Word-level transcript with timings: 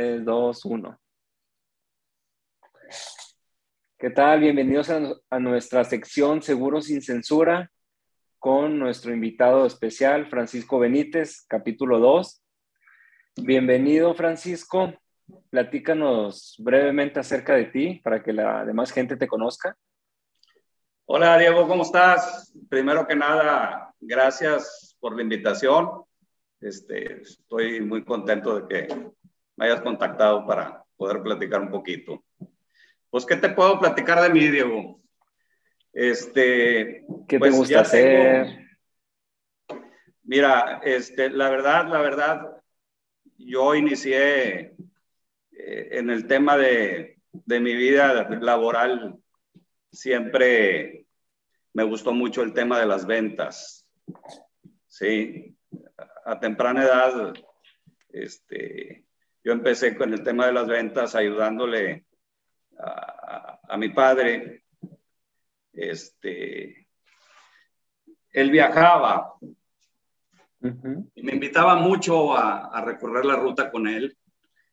3, 0.00 0.24
2, 0.24 0.64
1. 0.64 1.00
¿Qué 3.98 4.08
tal? 4.08 4.40
Bienvenidos 4.40 4.88
a, 4.88 5.38
nuestra 5.38 5.84
sección 5.84 6.40
Seguros 6.40 6.86
sin 6.86 7.02
Censura 7.02 7.70
con 8.38 8.78
nuestro 8.78 9.12
invitado 9.12 9.66
especial, 9.66 10.26
Francisco 10.30 10.78
Benítez, 10.78 11.44
capítulo 11.46 11.98
2. 11.98 12.42
Bienvenido, 13.42 14.14
Francisco. 14.14 14.94
Platícanos 15.50 16.56
brevemente 16.60 17.20
acerca 17.20 17.54
de 17.54 17.66
ti 17.66 18.00
para 18.02 18.22
que 18.22 18.32
la 18.32 18.64
demás 18.64 18.92
gente 18.92 19.18
te 19.18 19.28
conozca. 19.28 19.76
Hola, 21.04 21.36
Diego, 21.36 21.68
¿cómo 21.68 21.82
estás? 21.82 22.54
Primero 22.70 23.06
que 23.06 23.16
nada, 23.16 23.92
gracias 24.00 24.96
por 24.98 25.14
la 25.14 25.20
invitación. 25.20 25.90
Este, 26.58 27.20
estoy 27.20 27.82
muy 27.82 28.02
contento 28.02 28.60
de 28.60 28.66
que 28.66 29.10
me 29.60 29.66
hayas 29.66 29.82
contactado 29.82 30.46
para 30.46 30.82
poder 30.96 31.22
platicar 31.22 31.60
un 31.60 31.70
poquito. 31.70 32.24
Pues, 33.10 33.26
¿qué 33.26 33.36
te 33.36 33.50
puedo 33.50 33.78
platicar 33.78 34.22
de 34.22 34.30
mí, 34.30 34.48
Diego? 34.48 35.02
Este, 35.92 37.04
¿Qué 37.28 37.36
te 37.36 37.38
pues, 37.38 37.54
gusta 37.54 37.80
hacer? 37.80 38.58
mira, 40.22 40.80
este, 40.82 41.28
la 41.28 41.50
verdad, 41.50 41.88
la 41.88 42.00
verdad, 42.00 42.62
yo 43.36 43.74
inicié 43.74 44.76
eh, 45.52 45.88
en 45.90 46.08
el 46.08 46.26
tema 46.26 46.56
de, 46.56 47.18
de 47.30 47.60
mi 47.60 47.74
vida 47.74 48.30
laboral, 48.40 49.18
siempre 49.92 51.04
me 51.74 51.82
gustó 51.82 52.14
mucho 52.14 52.42
el 52.42 52.54
tema 52.54 52.80
de 52.80 52.86
las 52.86 53.04
ventas. 53.04 53.86
Sí, 54.86 55.54
a 56.24 56.40
temprana 56.40 56.84
edad, 56.84 57.34
este, 58.08 59.04
yo 59.42 59.52
empecé 59.52 59.96
con 59.96 60.12
el 60.12 60.22
tema 60.22 60.46
de 60.46 60.52
las 60.52 60.66
ventas 60.66 61.14
ayudándole 61.14 62.06
a, 62.78 63.76
mi 63.78 63.88
padre. 63.90 64.64
Este, 65.72 66.88
él 68.32 68.50
viajaba 68.50 69.34
y 71.14 71.22
me 71.22 71.32
invitaba 71.32 71.76
mucho 71.76 72.36
a, 72.36 72.82
recorrer 72.84 73.24
la 73.24 73.36
ruta 73.36 73.70
con 73.70 73.86
él. 73.88 74.16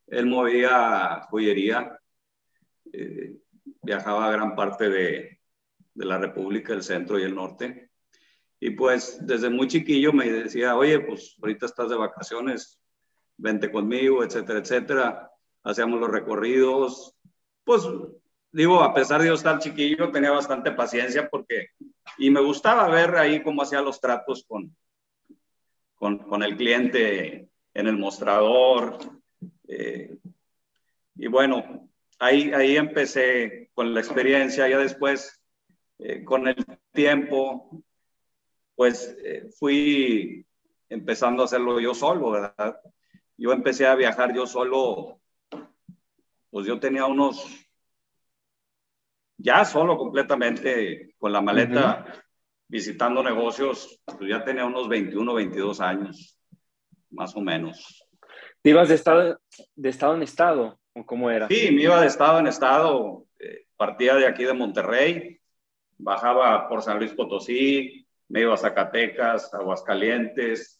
Él 0.07 0.25
movía 0.25 1.21
joyería, 1.29 1.99
eh, 2.91 3.35
viajaba 3.81 4.27
a 4.27 4.31
gran 4.31 4.55
parte 4.55 4.89
de, 4.89 5.39
de 5.93 6.05
la 6.05 6.17
República, 6.17 6.73
el 6.73 6.83
centro 6.83 7.19
y 7.19 7.23
el 7.23 7.35
norte. 7.35 7.89
Y 8.59 8.71
pues 8.71 9.19
desde 9.21 9.49
muy 9.49 9.67
chiquillo 9.67 10.13
me 10.13 10.29
decía, 10.29 10.75
oye, 10.75 10.99
pues 10.99 11.37
ahorita 11.41 11.65
estás 11.65 11.89
de 11.89 11.95
vacaciones, 11.95 12.79
vente 13.37 13.71
conmigo, 13.71 14.23
etcétera, 14.23 14.59
etcétera. 14.59 15.31
Hacíamos 15.63 15.99
los 15.99 16.09
recorridos. 16.09 17.15
Pues 17.63 17.83
digo, 18.51 18.81
a 18.81 18.93
pesar 18.93 19.21
de 19.21 19.27
yo 19.27 19.33
estar 19.35 19.59
chiquillo, 19.59 20.11
tenía 20.11 20.31
bastante 20.31 20.71
paciencia 20.71 21.29
porque, 21.29 21.69
y 22.17 22.29
me 22.29 22.41
gustaba 22.41 22.87
ver 22.87 23.15
ahí 23.15 23.43
cómo 23.43 23.61
hacía 23.61 23.81
los 23.81 23.99
tratos 23.99 24.45
con, 24.47 24.75
con, 25.95 26.17
con 26.19 26.43
el 26.43 26.55
cliente 26.55 27.49
en 27.73 27.87
el 27.87 27.97
mostrador. 27.97 28.97
Eh, 29.67 30.17
y 31.15 31.27
bueno, 31.27 31.89
ahí, 32.19 32.51
ahí 32.53 32.77
empecé 32.77 33.69
con 33.73 33.93
la 33.93 33.99
experiencia, 33.99 34.67
ya 34.67 34.77
después, 34.77 35.41
eh, 35.99 36.23
con 36.23 36.47
el 36.47 36.55
tiempo, 36.91 37.83
pues 38.75 39.15
eh, 39.23 39.49
fui 39.57 40.45
empezando 40.89 41.41
a 41.41 41.45
hacerlo 41.45 41.79
yo 41.79 41.93
solo, 41.93 42.31
¿verdad? 42.31 42.79
Yo 43.37 43.51
empecé 43.53 43.85
a 43.85 43.95
viajar 43.95 44.33
yo 44.33 44.47
solo, 44.47 45.19
pues 46.49 46.65
yo 46.65 46.79
tenía 46.79 47.05
unos, 47.05 47.45
ya 49.37 49.63
solo 49.63 49.97
completamente 49.97 51.13
con 51.17 51.31
la 51.31 51.41
maleta, 51.41 52.05
visitando 52.67 53.23
negocios, 53.23 54.01
pues 54.05 54.29
ya 54.29 54.43
tenía 54.43 54.65
unos 54.65 54.89
21, 54.89 55.33
22 55.33 55.79
años, 55.79 56.39
más 57.11 57.35
o 57.35 57.41
menos. 57.41 58.03
¿Te 58.61 58.71
ibas 58.71 58.89
de 58.89 58.95
estado, 58.95 59.39
de 59.75 59.89
estado 59.89 60.15
en 60.15 60.23
estado 60.23 60.79
o 60.93 61.05
cómo 61.05 61.29
era? 61.29 61.47
Sí, 61.47 61.69
me 61.71 61.83
iba 61.83 62.01
de 62.01 62.07
estado 62.07 62.39
en 62.39 62.47
estado, 62.47 63.25
eh, 63.39 63.67
partía 63.77 64.15
de 64.15 64.25
aquí 64.25 64.43
de 64.43 64.53
Monterrey, 64.53 65.39
bajaba 65.97 66.67
por 66.67 66.81
San 66.81 66.97
Luis 66.97 67.13
Potosí, 67.13 68.07
me 68.29 68.41
iba 68.41 68.55
a 68.55 68.57
Zacatecas, 68.57 69.53
Aguascalientes, 69.53 70.76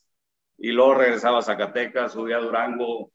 y 0.58 0.72
luego 0.72 0.96
regresaba 0.96 1.40
a 1.40 1.44
Zacatecas, 1.44 2.14
subía 2.14 2.38
a 2.38 2.42
Durango, 2.42 3.12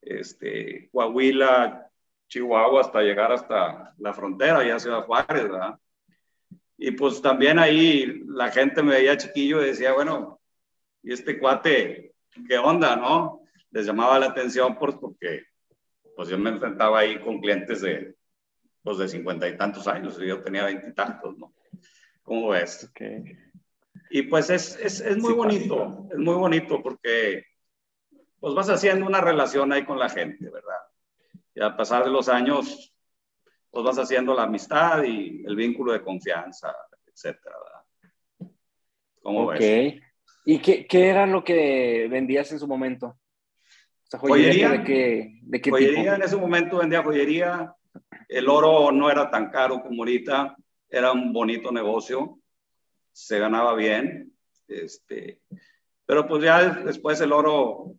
este, 0.00 0.88
Coahuila, 0.92 1.90
Chihuahua, 2.28 2.80
hasta 2.80 3.02
llegar 3.02 3.32
hasta 3.32 3.94
la 3.98 4.12
frontera, 4.12 4.64
ya 4.66 4.78
Ciudad 4.78 5.04
Juárez, 5.04 5.44
¿verdad? 5.44 5.78
Y 6.78 6.90
pues 6.92 7.22
también 7.22 7.58
ahí 7.58 8.22
la 8.26 8.50
gente 8.50 8.82
me 8.82 8.94
veía 8.94 9.16
chiquillo 9.16 9.62
y 9.62 9.66
decía, 9.66 9.94
bueno, 9.94 10.40
¿y 11.02 11.12
este 11.12 11.38
cuate 11.38 12.14
qué 12.48 12.58
onda, 12.58 12.96
no? 12.96 13.42
Les 13.70 13.86
llamaba 13.86 14.18
la 14.18 14.26
atención 14.26 14.78
pues, 14.78 14.94
porque 14.96 15.44
pues 16.14 16.28
yo 16.28 16.38
me 16.38 16.50
enfrentaba 16.50 17.00
ahí 17.00 17.18
con 17.20 17.40
clientes 17.40 17.80
de, 17.80 18.14
pues 18.82 18.98
de 18.98 19.08
cincuenta 19.08 19.48
y 19.48 19.56
tantos 19.56 19.88
años, 19.88 20.18
y 20.20 20.26
yo 20.26 20.42
tenía 20.42 20.64
veintitantos, 20.64 21.36
¿no? 21.36 21.54
¿Cómo 22.22 22.48
ves? 22.48 22.88
Okay. 22.90 23.38
Y 24.10 24.22
pues 24.22 24.50
es, 24.50 24.76
es, 24.76 25.00
es 25.00 25.16
muy 25.18 25.32
bonito, 25.34 26.08
es 26.10 26.18
muy 26.18 26.34
bonito 26.34 26.82
porque 26.82 27.44
pues 28.38 28.54
vas 28.54 28.68
haciendo 28.70 29.06
una 29.06 29.20
relación 29.20 29.72
ahí 29.72 29.84
con 29.84 29.98
la 29.98 30.08
gente, 30.08 30.48
¿verdad? 30.50 30.78
Y 31.54 31.60
al 31.60 31.76
pasar 31.76 32.04
de 32.04 32.10
los 32.10 32.28
años, 32.28 32.94
pues 33.70 33.84
vas 33.84 33.98
haciendo 33.98 34.34
la 34.34 34.44
amistad 34.44 35.02
y 35.02 35.42
el 35.44 35.56
vínculo 35.56 35.92
de 35.92 36.02
confianza, 36.02 36.74
etcétera, 37.06 37.56
¿verdad? 37.64 38.52
¿Cómo 39.22 39.46
ves? 39.46 40.00
¿Y 40.44 40.60
qué, 40.60 40.86
qué, 40.86 41.08
era 41.08 41.26
lo 41.26 41.42
que 41.42 42.06
vendías 42.08 42.52
en 42.52 42.60
su 42.60 42.68
momento? 42.68 43.18
joyería. 44.12 44.70
¿De 44.70 44.84
qué, 44.84 45.38
de 45.42 45.60
qué 45.60 45.70
joyería, 45.70 46.14
en 46.14 46.22
ese 46.22 46.36
momento 46.36 46.78
vendía 46.78 47.02
joyería. 47.02 47.74
El 48.28 48.48
oro 48.48 48.92
no 48.92 49.10
era 49.10 49.30
tan 49.30 49.50
caro 49.50 49.82
como 49.82 50.02
ahorita, 50.02 50.56
era 50.88 51.12
un 51.12 51.32
bonito 51.32 51.72
negocio 51.72 52.38
se 53.16 53.38
ganaba 53.38 53.74
bien, 53.74 54.30
este, 54.68 55.40
pero 56.04 56.28
pues 56.28 56.44
ya 56.44 56.68
después 56.84 57.18
el 57.22 57.32
oro 57.32 57.94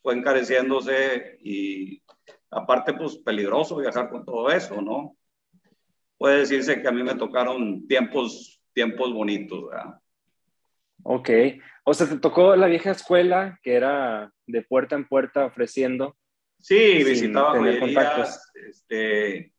fue 0.00 0.14
encareciéndose 0.14 1.36
y 1.42 2.02
aparte 2.50 2.94
pues 2.94 3.18
peligroso 3.18 3.76
viajar 3.76 4.08
con 4.08 4.24
todo 4.24 4.50
eso, 4.50 4.80
¿no? 4.80 5.14
Puede 6.16 6.38
decirse 6.38 6.80
que 6.80 6.88
a 6.88 6.92
mí 6.92 7.02
me 7.02 7.16
tocaron 7.16 7.86
tiempos, 7.86 8.62
tiempos 8.72 9.12
bonitos, 9.12 9.68
¿verdad? 9.68 10.00
Ok, 11.02 11.28
o 11.84 11.92
sea, 11.92 12.08
te 12.08 12.16
tocó 12.16 12.56
la 12.56 12.66
vieja 12.66 12.92
escuela 12.92 13.60
que 13.62 13.74
era 13.74 14.32
de 14.46 14.62
puerta 14.62 14.96
en 14.96 15.06
puerta 15.06 15.44
ofreciendo. 15.44 16.16
Sí, 16.58 17.04
visitaba 17.04 17.58
joyerías, 17.58 18.50
este, 18.54 19.52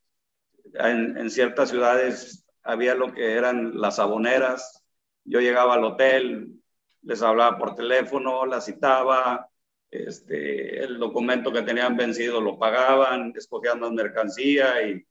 en, 0.74 1.18
en 1.18 1.30
ciertas 1.30 1.70
ciudades 1.70 2.48
había 2.64 2.96
lo 2.96 3.14
que 3.14 3.34
eran 3.34 3.80
las 3.80 3.98
saboneras, 3.98 4.83
yo 5.26 5.40
llegaba 5.40 5.76
al 5.76 5.84
hotel, 5.84 6.54
les 7.02 7.22
hablaba 7.22 7.58
por 7.58 7.76
teléfono, 7.76 8.46
la 8.46 8.62
citaba, 8.62 9.50
este, 9.92 10.84
el 10.84 10.98
documento 10.98 11.52
que 11.52 11.62
tenían 11.62 11.96
vencido 11.96 12.42
lo 12.42 12.58
pagaban, 12.58 13.34
escogían 13.36 13.82
la 13.82 13.92
mercancía 13.92 14.82
y 14.88 15.06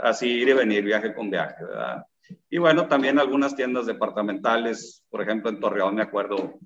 así 0.00 0.28
ir 0.28 0.48
y 0.48 0.52
venir, 0.52 0.84
viaje 0.84 1.14
con 1.14 1.30
viaje, 1.30 1.64
¿verdad? 1.64 2.06
Y 2.48 2.58
bueno, 2.58 2.88
también 2.88 3.18
algunas 3.18 3.54
tiendas 3.54 3.86
departamentales, 3.86 5.04
por 5.10 5.22
ejemplo 5.22 5.50
en 5.50 5.60
Torreón, 5.60 5.94
me 5.94 6.02
acuerdo, 6.02 6.58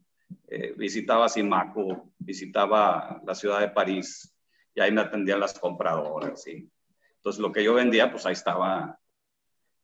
eh, 0.48 0.72
visitaba 0.76 1.28
Simaco, 1.28 2.12
visitaba 2.18 3.20
la 3.26 3.34
ciudad 3.34 3.60
de 3.60 3.70
París 3.70 4.34
y 4.74 4.80
ahí 4.80 4.92
me 4.92 5.00
atendían 5.00 5.40
las 5.40 5.58
compradoras, 5.58 6.42
¿sí? 6.42 6.70
Entonces 7.16 7.40
lo 7.40 7.52
que 7.52 7.64
yo 7.64 7.74
vendía, 7.74 8.10
pues 8.10 8.24
ahí 8.26 8.32
estaba 8.32 8.98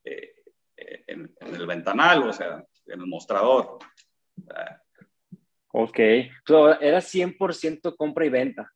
eh, 0.04 0.33
en, 0.76 1.34
el 1.40 1.66
ventanal, 1.66 2.22
o 2.22 2.32
sea, 2.32 2.64
en 2.86 3.00
el 3.00 3.06
mostrador. 3.06 3.78
Ok, 5.72 5.98
era 5.98 7.00
100% 7.00 7.96
compra 7.96 8.26
y 8.26 8.28
venta. 8.28 8.70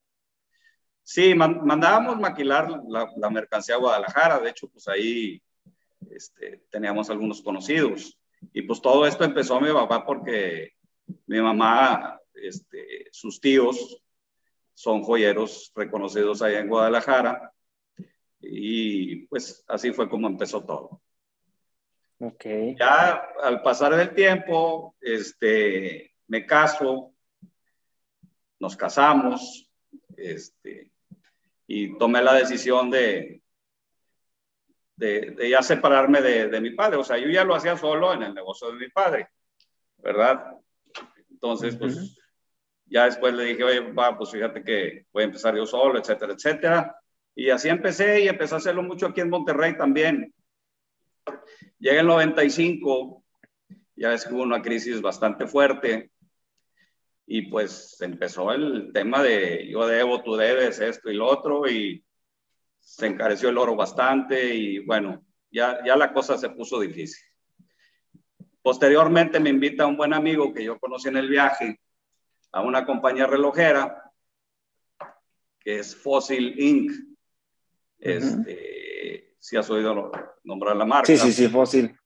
Sí, 1.02 1.34
mandábamos 1.34 2.18
maquilar 2.18 2.68
la, 2.88 3.30
mercancía 3.30 3.76
a 3.76 3.78
Guadalajara, 3.78 4.40
de 4.40 4.50
hecho, 4.50 4.68
pues 4.68 4.88
ahí 4.88 5.40
este, 6.10 6.64
teníamos 6.70 7.08
algunos 7.08 7.40
conocidos. 7.40 8.18
Y 8.52 8.62
pues 8.62 8.80
todo 8.82 9.06
esto 9.06 9.24
empezó 9.24 9.56
a 9.56 9.60
mi 9.60 9.72
papá 9.72 10.04
porque 10.04 10.72
mi 11.26 11.40
mamá, 11.40 12.20
este, 12.34 13.08
sus 13.10 13.40
tíos 13.40 14.02
son 14.74 15.02
joyeros 15.02 15.72
reconocidos 15.74 16.42
allá 16.42 16.60
en 16.60 16.68
Guadalajara. 16.68 17.52
Y 18.40 19.26
pues 19.28 19.64
así 19.66 19.92
fue 19.92 20.08
como 20.08 20.28
empezó 20.28 20.64
todo. 20.64 21.00
Okay. 22.20 22.74
Ya 22.78 23.28
al 23.42 23.62
pasar 23.62 23.94
del 23.94 24.12
tiempo, 24.12 24.96
este, 25.00 26.14
me 26.26 26.44
caso, 26.44 27.14
nos 28.58 28.76
casamos, 28.76 29.70
este, 30.16 30.90
y 31.68 31.96
tomé 31.96 32.20
la 32.22 32.34
decisión 32.34 32.90
de, 32.90 33.42
de, 34.96 35.48
ya 35.48 35.62
separarme 35.62 36.20
de, 36.20 36.60
mi 36.60 36.70
padre. 36.70 36.96
O 36.96 37.04
sea, 37.04 37.18
yo 37.18 37.28
ya 37.28 37.44
lo 37.44 37.54
hacía 37.54 37.76
solo 37.76 38.12
en 38.12 38.24
el 38.24 38.34
negocio 38.34 38.68
de 38.72 38.78
mi 38.78 38.88
padre, 38.88 39.28
¿verdad? 39.98 40.56
Entonces, 41.30 41.76
pues 41.76 42.18
ya 42.86 43.04
después 43.04 43.32
le 43.34 43.44
dije, 43.44 43.62
oye, 43.62 43.82
papá, 43.82 44.18
pues 44.18 44.30
fíjate 44.30 44.64
que 44.64 45.06
voy 45.12 45.22
a 45.22 45.26
empezar 45.26 45.54
yo 45.54 45.66
solo, 45.66 46.00
etcétera, 46.00 46.32
etcétera. 46.32 46.96
Y 47.34 47.50
así 47.50 47.68
empecé 47.68 48.22
y 48.22 48.28
empecé 48.28 48.54
a 48.54 48.58
hacerlo 48.58 48.82
mucho 48.82 49.06
aquí 49.06 49.20
en 49.20 49.30
Monterrey 49.30 49.76
también. 49.76 50.34
Llega 51.78 52.00
el 52.00 52.06
95, 52.06 53.24
ya 53.96 54.12
es 54.12 54.24
que 54.24 54.34
hubo 54.34 54.42
una 54.42 54.62
crisis 54.62 55.00
bastante 55.00 55.46
fuerte 55.46 56.10
y 57.26 57.42
pues 57.42 58.00
empezó 58.00 58.52
el 58.52 58.90
tema 58.92 59.22
de 59.22 59.68
yo 59.70 59.86
debo, 59.86 60.22
tú 60.22 60.36
debes, 60.36 60.80
esto 60.80 61.10
y 61.10 61.14
lo 61.14 61.26
otro 61.26 61.68
y 61.68 62.04
se 62.78 63.06
encareció 63.06 63.50
el 63.50 63.58
oro 63.58 63.76
bastante 63.76 64.54
y 64.54 64.78
bueno, 64.78 65.24
ya, 65.50 65.84
ya 65.84 65.96
la 65.96 66.12
cosa 66.12 66.38
se 66.38 66.50
puso 66.50 66.80
difícil. 66.80 67.24
Posteriormente 68.62 69.40
me 69.40 69.50
invita 69.50 69.86
un 69.86 69.96
buen 69.96 70.14
amigo 70.14 70.52
que 70.52 70.64
yo 70.64 70.78
conocí 70.78 71.08
en 71.08 71.16
el 71.16 71.28
viaje 71.28 71.80
a 72.52 72.62
una 72.62 72.84
compañía 72.84 73.26
relojera 73.26 74.08
que 75.60 75.80
es 75.80 75.94
Fossil 75.94 76.58
Inc. 76.58 76.92
Este, 77.98 79.27
si 79.38 79.56
has 79.56 79.68
oído 79.70 80.10
nombrar 80.44 80.76
la 80.76 80.84
marca. 80.84 81.06
Sí, 81.06 81.16
sí, 81.16 81.32
sí, 81.32 81.48
Fossil. 81.48 81.96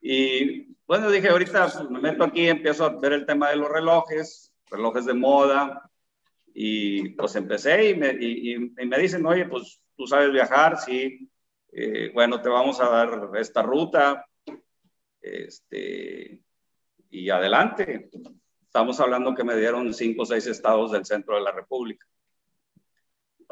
Y 0.00 0.76
bueno, 0.86 1.10
dije, 1.10 1.28
ahorita 1.28 1.68
pues, 1.72 1.90
me 1.90 2.00
meto 2.00 2.24
aquí, 2.24 2.48
empiezo 2.48 2.84
a 2.84 3.00
ver 3.00 3.14
el 3.14 3.26
tema 3.26 3.50
de 3.50 3.56
los 3.56 3.68
relojes, 3.68 4.52
relojes 4.70 5.06
de 5.06 5.14
moda, 5.14 5.90
y 6.52 7.10
pues 7.10 7.34
empecé 7.36 7.90
y 7.90 7.94
me, 7.96 8.10
y, 8.10 8.58
me 8.58 8.98
dicen, 8.98 9.24
oye, 9.26 9.46
pues 9.46 9.80
tú 9.96 10.06
sabes 10.06 10.30
viajar, 10.30 10.78
sí, 10.78 11.28
eh, 11.72 12.10
bueno, 12.12 12.40
te 12.40 12.48
vamos 12.48 12.80
a 12.80 12.88
dar 12.88 13.30
esta 13.36 13.62
ruta, 13.62 14.24
este, 15.20 16.40
y 17.10 17.30
adelante. 17.30 18.10
Estamos 18.62 19.00
hablando 19.00 19.34
que 19.34 19.44
me 19.44 19.56
dieron 19.56 19.94
cinco 19.94 20.22
o 20.22 20.26
seis 20.26 20.46
estados 20.46 20.92
del 20.92 21.04
centro 21.04 21.36
de 21.36 21.42
la 21.42 21.52
República. 21.52 22.06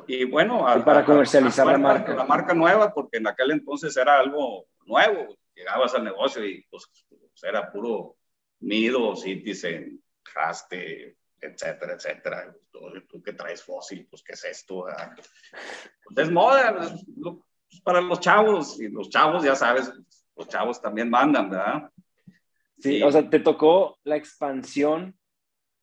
Y 0.06 0.24
bueno, 0.24 0.66
para 0.84 1.04
comercializar 1.04 1.66
la 1.66 1.78
marca. 1.78 2.14
La 2.14 2.24
marca 2.24 2.54
nueva, 2.54 2.92
porque 2.92 3.18
en 3.18 3.26
aquel 3.26 3.52
entonces 3.52 3.96
era 3.96 4.18
algo 4.18 4.66
nuevo. 4.86 5.36
Llegabas 5.54 5.94
al 5.94 6.04
negocio 6.04 6.44
y 6.44 6.64
pues, 6.70 6.84
era 7.42 7.70
puro 7.70 8.16
Mido, 8.60 9.14
Citizen, 9.16 10.02
Haste, 10.34 11.16
etcétera, 11.40 11.94
etcétera. 11.94 12.54
Tú, 12.70 13.22
que 13.22 13.32
traes 13.32 13.62
fósil, 13.62 14.06
pues, 14.08 14.22
¿qué 14.22 14.32
es 14.32 14.44
esto? 14.44 14.86
Pues 16.04 16.26
es 16.26 16.32
moda 16.32 16.94
para 17.84 18.00
los 18.00 18.20
chavos, 18.20 18.80
y 18.80 18.88
los 18.88 19.08
chavos, 19.08 19.42
ya 19.42 19.54
sabes, 19.54 19.90
los 20.36 20.48
chavos 20.48 20.80
también 20.80 21.08
mandan, 21.08 21.50
¿verdad? 21.50 21.90
Sí, 22.78 23.02
o 23.02 23.10
sea, 23.10 23.28
te 23.28 23.40
tocó 23.40 23.98
la 24.04 24.16
expansión 24.16 25.16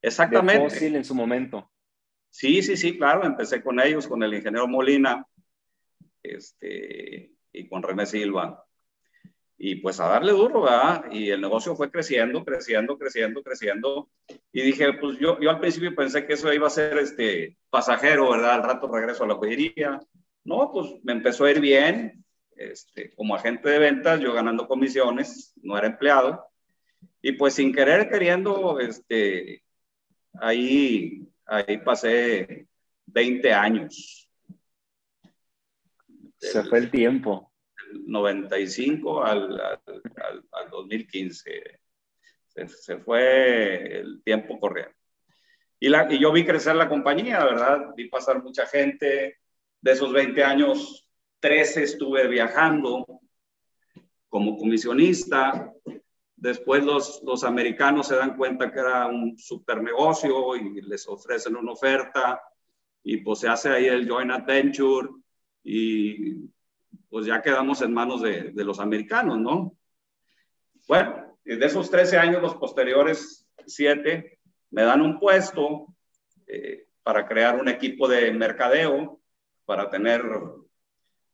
Exactamente. 0.01 0.63
de 0.63 0.69
fósil 0.69 0.95
en 0.95 1.05
su 1.05 1.15
momento. 1.15 1.71
Sí, 2.29 2.61
sí, 2.61 2.77
sí, 2.77 2.97
claro, 2.97 3.25
empecé 3.25 3.61
con 3.63 3.79
ellos, 3.79 4.07
con 4.07 4.21
el 4.23 4.33
ingeniero 4.33 4.67
Molina, 4.67 5.25
este, 6.23 7.31
y 7.51 7.67
con 7.67 7.83
René 7.83 8.05
Silva. 8.05 8.63
Y 9.57 9.75
pues 9.75 9.99
a 9.99 10.07
darle 10.07 10.31
duro, 10.31 10.61
¿verdad? 10.61 11.05
Y 11.11 11.29
el 11.31 11.41
negocio 11.41 11.75
fue 11.75 11.91
creciendo, 11.91 12.45
creciendo, 12.45 12.97
creciendo, 12.97 13.43
creciendo. 13.43 14.09
Y 14.53 14.61
dije, 14.61 14.93
pues 14.93 15.17
yo, 15.19 15.37
yo 15.41 15.49
al 15.49 15.59
principio 15.59 15.93
pensé 15.93 16.25
que 16.25 16.33
eso 16.33 16.53
iba 16.53 16.67
a 16.67 16.69
ser 16.69 16.97
este, 16.97 17.57
pasajero, 17.69 18.31
¿verdad? 18.31 18.53
Al 18.53 18.63
rato 18.63 18.87
regreso 18.87 19.25
a 19.25 19.27
la 19.27 19.35
joyería. 19.35 19.99
No, 20.45 20.71
pues 20.71 20.87
me 21.03 21.11
empezó 21.11 21.43
a 21.43 21.51
ir 21.51 21.59
bien, 21.59 22.23
este, 22.55 23.13
como 23.15 23.35
agente 23.35 23.69
de 23.69 23.79
ventas, 23.79 24.21
yo 24.21 24.33
ganando 24.33 24.67
comisiones, 24.67 25.53
no 25.61 25.77
era 25.77 25.87
empleado. 25.87 26.45
Y 27.21 27.33
pues 27.33 27.55
sin 27.55 27.73
querer, 27.73 28.09
queriendo, 28.09 28.79
este, 28.79 29.63
ahí, 30.39 31.27
ahí 31.49 31.77
pasé 31.79 32.67
20 33.07 33.53
años. 33.53 34.29
Se 36.37 36.63
fue 36.63 36.79
el 36.79 36.91
tiempo. 36.91 37.51
95 38.05 39.23
al, 39.23 39.59
al, 39.59 39.81
al, 40.51 40.69
2015. 40.69 41.79
Se, 42.47 42.67
se, 42.67 42.97
fue 42.97 43.99
el 43.99 44.21
tiempo 44.23 44.59
corriendo. 44.59 44.93
Y, 45.79 45.89
la, 45.89 46.07
y 46.11 46.19
yo 46.19 46.31
vi 46.31 46.45
crecer 46.45 46.75
la 46.75 46.89
compañía, 46.89 47.43
¿verdad? 47.43 47.93
Vi 47.95 48.07
pasar 48.09 48.43
mucha 48.43 48.65
gente. 48.65 49.37
De 49.81 49.91
esos 49.91 50.11
20 50.11 50.43
años, 50.43 51.07
13 51.39 51.83
estuve 51.83 52.27
viajando 52.27 53.05
como 54.27 54.57
comisionista. 54.57 55.73
Después 56.41 56.83
los, 56.85 57.21
los 57.23 57.43
americanos 57.43 58.07
se 58.07 58.15
dan 58.15 58.37
cuenta 58.37 58.71
que 58.71 58.79
era 58.79 59.07
un 59.07 59.37
super 59.37 59.83
negocio 59.83 60.55
y 60.55 60.81
les 60.81 61.07
ofrecen 61.07 61.57
una 61.57 61.73
oferta 61.73 62.41
y 63.03 63.17
pues 63.17 63.39
se 63.39 63.49
hace 63.49 63.69
ahí 63.69 63.87
el 63.87 64.09
joint 64.09 64.31
adventure 64.31 65.09
y 65.63 66.49
pues 67.09 67.25
ya 67.25 67.41
quedamos 67.41 67.81
en 67.81 67.93
manos 67.93 68.21
de, 68.21 68.51
de 68.51 68.63
los 68.63 68.79
americanos, 68.79 69.37
¿no? 69.37 69.75
Bueno, 70.87 71.37
de 71.43 71.65
esos 71.65 71.89
13 71.91 72.17
años, 72.17 72.41
los 72.41 72.55
posteriores 72.55 73.47
7, 73.65 74.39
me 74.71 74.83
dan 74.83 75.01
un 75.01 75.19
puesto 75.19 75.87
eh, 76.47 76.87
para 77.03 77.27
crear 77.27 77.59
un 77.59 77.67
equipo 77.67 78.07
de 78.07 78.31
mercadeo, 78.31 79.19
para 79.65 79.89
tener 79.89 80.21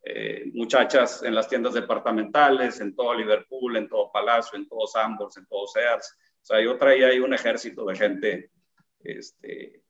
eh, 0.07 0.51
muchachas 0.53 1.23
en 1.23 1.33
las 1.33 1.49
tiendas 1.49 1.73
departamentales, 1.73 2.79
en 2.79 2.95
todo 2.95 3.15
Liverpool, 3.15 3.75
en 3.75 3.89
todo 3.89 4.11
Palacio, 4.11 4.55
en 4.55 4.67
todos 4.67 4.91
Sambors, 4.91 5.35
en 5.35 5.47
todos 5.47 5.71
Sears. 5.71 6.15
O 6.43 6.45
sea, 6.45 6.61
yo 6.61 6.77
traía 6.77 7.07
ahí 7.07 7.17
un 7.17 7.33
ejército 7.33 7.83
de 7.85 7.95
gente 7.95 8.51
este, 8.99 9.81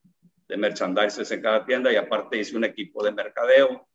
de 0.48 0.58
merchandisers 0.58 1.30
en 1.32 1.42
cada 1.42 1.66
tienda 1.66 1.92
y 1.92 1.98
aparte 1.98 2.38
hice 2.38 2.56
un 2.56 2.64
equipo 2.64 3.04
de 3.04 3.12
mercadeo. 3.12 3.90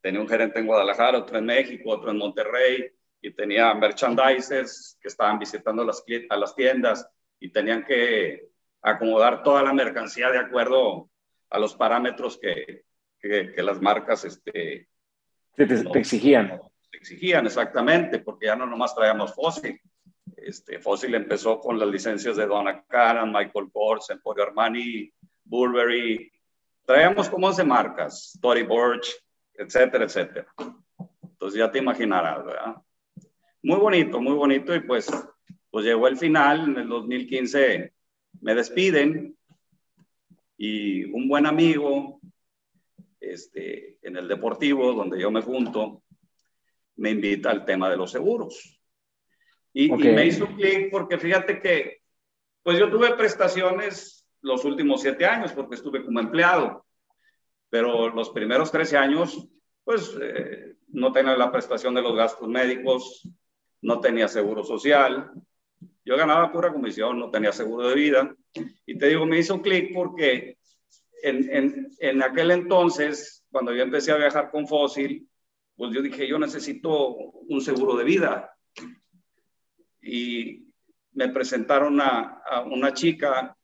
tenía 0.00 0.20
un 0.20 0.28
gerente 0.28 0.58
en 0.58 0.66
Guadalajara, 0.66 1.18
otro 1.18 1.38
en 1.38 1.46
México, 1.46 1.90
otro 1.90 2.10
en 2.10 2.18
Monterrey 2.18 2.90
y 3.22 3.30
tenía 3.30 3.72
merchandisers 3.74 4.98
que 5.00 5.06
estaban 5.06 5.38
visitando 5.38 5.82
a 5.82 6.36
las 6.36 6.56
tiendas 6.56 7.08
y 7.38 7.52
tenían 7.52 7.84
que 7.84 8.48
acomodar 8.82 9.44
toda 9.44 9.62
la 9.62 9.72
mercancía 9.72 10.30
de 10.30 10.38
acuerdo 10.38 11.10
a 11.48 11.60
los 11.60 11.76
parámetros 11.76 12.36
que, 12.38 12.89
que, 13.20 13.62
las 13.62 13.80
marcas 13.80 14.24
este, 14.24 14.88
te, 15.54 15.66
te, 15.66 15.98
exigían. 15.98 16.60
Te 16.90 16.98
exigían, 16.98 17.46
exactamente, 17.46 18.18
porque 18.18 18.46
ya 18.46 18.56
no 18.56 18.66
nomás 18.66 18.94
traíamos 18.94 19.34
Fossil. 19.34 19.80
Este, 20.36 20.78
Fossil 20.78 21.14
empezó 21.14 21.60
con 21.60 21.78
las 21.78 21.88
licencias 21.88 22.36
de 22.36 22.46
Donna 22.46 22.82
Karan, 22.88 23.32
Michael 23.32 23.70
Kors, 23.72 24.10
Emporio 24.10 24.44
Armani, 24.44 25.12
Burberry. 25.44 26.32
Traíamos 26.84 27.28
como 27.28 27.48
11 27.48 27.64
marcas, 27.64 28.38
Tory 28.40 28.62
Burch, 28.62 29.14
etcétera, 29.54 30.04
etcétera. 30.04 30.46
Entonces 31.22 31.58
ya 31.58 31.70
te 31.70 31.78
imaginarás, 31.78 32.44
¿verdad? 32.44 32.76
Muy 33.62 33.78
bonito, 33.78 34.20
muy 34.20 34.34
bonito. 34.34 34.74
Y 34.74 34.80
pues, 34.80 35.10
pues 35.70 35.84
llegó 35.84 36.08
el 36.08 36.16
final, 36.16 36.70
en 36.70 36.76
el 36.78 36.88
2015 36.88 37.92
me 38.40 38.54
despiden 38.54 39.36
y 40.56 41.04
un 41.04 41.28
buen 41.28 41.46
amigo 41.46 42.20
este, 43.32 43.98
en 44.02 44.16
el 44.16 44.28
deportivo, 44.28 44.92
donde 44.92 45.20
yo 45.20 45.30
me 45.30 45.42
junto, 45.42 46.02
me 46.96 47.10
invita 47.10 47.50
al 47.50 47.64
tema 47.64 47.88
de 47.90 47.96
los 47.96 48.10
seguros. 48.10 48.80
Y, 49.72 49.90
me 49.90 50.26
hizo 50.26 50.46
clic 50.48 50.90
porque 50.90 51.18
fíjate 51.18 51.60
que, 51.60 52.02
pues 52.62 52.78
yo 52.78 52.90
tuve 52.90 53.14
prestaciones 53.14 54.28
los 54.42 54.64
últimos 54.64 55.02
siete 55.02 55.26
años 55.26 55.52
porque 55.52 55.76
estuve 55.76 56.04
como 56.04 56.20
empleado, 56.20 56.84
pero 57.68 58.08
los 58.08 58.30
primeros 58.30 58.72
13 58.72 58.96
años, 58.96 59.48
pues 59.84 60.16
eh, 60.20 60.74
no 60.88 61.12
tenía 61.12 61.36
la 61.36 61.52
prestación 61.52 61.94
de 61.94 62.02
los 62.02 62.16
gastos 62.16 62.48
médicos, 62.48 63.28
no 63.82 64.00
tenía 64.00 64.28
seguro 64.28 64.64
social, 64.64 65.30
yo 66.04 66.16
ganaba 66.16 66.50
pura 66.52 66.72
comisión, 66.72 67.18
no 67.18 67.30
tenía 67.30 67.52
seguro 67.52 67.88
de 67.88 67.94
vida. 67.94 68.34
Y 68.84 68.98
te 68.98 69.08
digo, 69.08 69.26
me 69.26 69.38
hizo 69.38 69.62
clic 69.62 69.94
porque 69.94 70.58
en, 71.22 72.22
aquel 72.22 72.50
entonces, 72.50 73.44
cuando 73.50 73.74
yo 73.74 73.82
empecé 73.82 74.12
a 74.12 74.16
viajar 74.16 74.50
con 74.50 74.66
Fósil, 74.66 75.28
pues 75.76 75.92
yo 75.94 76.02
dije, 76.02 76.28
yo 76.28 76.38
necesito 76.38 77.16
un 77.16 77.60
seguro 77.60 77.96
de 77.96 78.04
vida. 78.04 78.54
Y 80.02 80.66
me 81.12 81.28
presentaron 81.28 82.00
a, 82.00 82.42
una 82.70 82.92
chica 82.92 83.56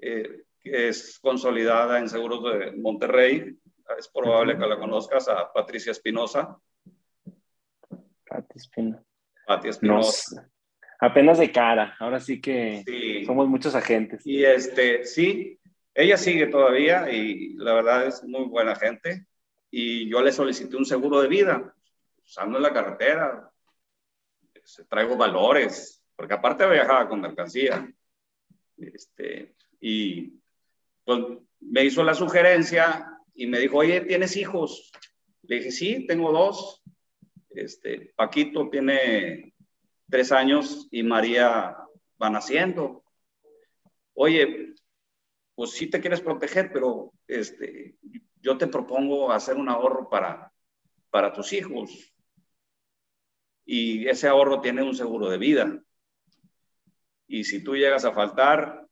eh, 0.00 0.44
que 0.60 0.88
es 0.88 1.18
consolidada 1.20 1.98
en 1.98 2.08
seguros 2.08 2.42
de 2.44 2.72
Monterrey. 2.72 3.56
Es 3.98 4.08
probable 4.08 4.56
que 4.56 4.66
la 4.66 4.78
conozcas, 4.78 5.28
a 5.28 5.52
Patricia 5.52 5.92
Espinosa. 5.92 6.56
Patricia 8.26 9.70
Espinosa. 9.70 10.50
apenas 11.00 11.38
de 11.38 11.50
cara, 11.50 11.96
ahora 11.98 12.20
sí 12.20 12.40
que 12.40 12.84
somos 13.26 13.48
muchos 13.48 13.74
agentes. 13.74 14.24
Y 14.24 14.44
este, 14.44 15.04
sí, 15.04 15.58
ella 15.94 16.16
sigue 16.16 16.46
todavía 16.46 17.10
y 17.10 17.54
la 17.54 17.74
verdad 17.74 18.06
es 18.06 18.22
muy 18.24 18.44
buena 18.44 18.74
gente. 18.74 19.26
Y 19.70 20.08
yo 20.08 20.22
le 20.22 20.32
solicité 20.32 20.76
un 20.76 20.84
seguro 20.84 21.20
de 21.20 21.28
vida, 21.28 21.74
usando 22.24 22.58
la 22.58 22.72
carretera. 22.72 23.50
Traigo 24.88 25.16
valores, 25.16 26.04
porque 26.14 26.34
aparte 26.34 26.68
viajaba 26.68 27.08
con 27.08 27.20
mercancía. 27.20 27.92
Este, 28.76 29.54
y 29.80 30.40
pues 31.04 31.20
me 31.60 31.84
hizo 31.84 32.02
la 32.02 32.14
sugerencia 32.14 33.18
y 33.34 33.46
me 33.46 33.58
dijo, 33.58 33.78
oye, 33.78 34.02
¿tienes 34.02 34.36
hijos? 34.36 34.92
Le 35.42 35.56
dije, 35.56 35.70
sí, 35.72 36.06
tengo 36.06 36.32
dos. 36.32 36.82
Este, 37.50 38.12
Paquito 38.16 38.68
tiene 38.70 39.54
tres 40.08 40.32
años 40.32 40.88
y 40.90 41.02
María 41.02 41.76
va 42.20 42.30
naciendo. 42.30 43.04
Oye, 44.14 44.74
pues 45.54 45.72
sí 45.72 45.88
te 45.88 46.00
quieres 46.00 46.20
proteger, 46.20 46.72
pero 46.72 47.12
este, 47.26 47.96
yo 48.40 48.58
te 48.58 48.66
propongo 48.66 49.32
hacer 49.32 49.56
un 49.56 49.68
ahorro 49.68 50.08
para, 50.08 50.52
para 51.10 51.32
tus 51.32 51.52
hijos. 51.52 52.12
Y 53.64 54.08
ese 54.08 54.28
ahorro 54.28 54.60
tiene 54.60 54.82
un 54.82 54.94
seguro 54.94 55.28
de 55.28 55.38
vida. 55.38 55.82
Y 57.26 57.44
si 57.44 57.62
tú 57.62 57.76
llegas 57.76 58.04
a 58.04 58.12
faltar, 58.12 58.86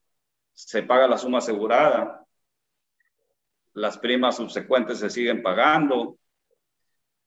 se 0.53 0.83
paga 0.83 1.09
la 1.09 1.19
suma 1.19 1.39
asegurada. 1.39 2.27
Las 3.73 3.99
primas 3.99 4.37
subsecuentes 4.37 4.99
se 4.99 5.11
siguen 5.11 5.43
pagando 5.43 6.19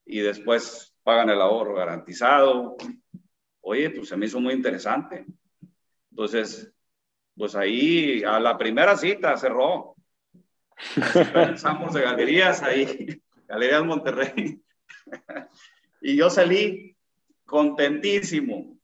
y 0.05 0.19
después 0.19 0.95
pagan 1.03 1.29
el 1.29 1.41
ahorro 1.41 1.75
garantizado. 1.75 2.77
Oye, 3.61 3.89
pues 3.89 4.09
se 4.09 4.17
me 4.17 4.25
hizo 4.25 4.39
muy 4.39 4.53
interesante. 4.53 5.25
Entonces, 6.09 6.71
pues 7.37 7.55
ahí 7.55 8.23
a 8.23 8.39
la 8.39 8.57
primera 8.57 8.95
cita 8.97 9.35
cerró. 9.37 9.95
Pensamos 11.33 11.93
de 11.93 12.01
galerías 12.01 12.61
ahí, 12.61 13.21
Galerías 13.47 13.83
Monterrey. 13.83 14.61
y 16.01 16.15
yo 16.15 16.29
salí 16.29 16.95
contentísimo, 17.45 18.77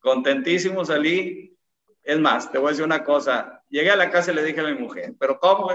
contentísimo 0.00 0.84
salí. 0.84 1.56
Es 2.02 2.18
más, 2.18 2.50
te 2.50 2.58
voy 2.58 2.68
a 2.68 2.70
decir 2.70 2.84
una 2.84 3.04
cosa. 3.04 3.62
Llegué 3.68 3.90
a 3.90 3.96
la 3.96 4.10
casa 4.10 4.32
y 4.32 4.34
le 4.34 4.44
dije 4.44 4.60
a 4.60 4.64
mi 4.64 4.74
mujer, 4.74 5.14
pero 5.18 5.38
¿cómo? 5.38 5.70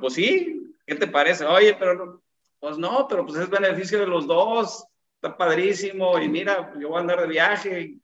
Pues 0.00 0.14
sí, 0.14 0.74
¿qué 0.86 0.94
te 0.94 1.06
parece? 1.06 1.44
Oye, 1.44 1.74
pero 1.78 2.22
pues 2.58 2.76
no, 2.76 3.06
pero 3.08 3.24
pues 3.24 3.38
es 3.38 3.48
beneficio 3.48 3.98
de 3.98 4.06
los 4.06 4.26
dos. 4.26 4.84
Está 5.14 5.36
padrísimo 5.36 6.18
y 6.18 6.28
mira, 6.28 6.72
yo 6.78 6.88
voy 6.88 6.98
a 6.98 7.00
andar 7.00 7.20
de 7.20 7.26
viaje 7.26 7.98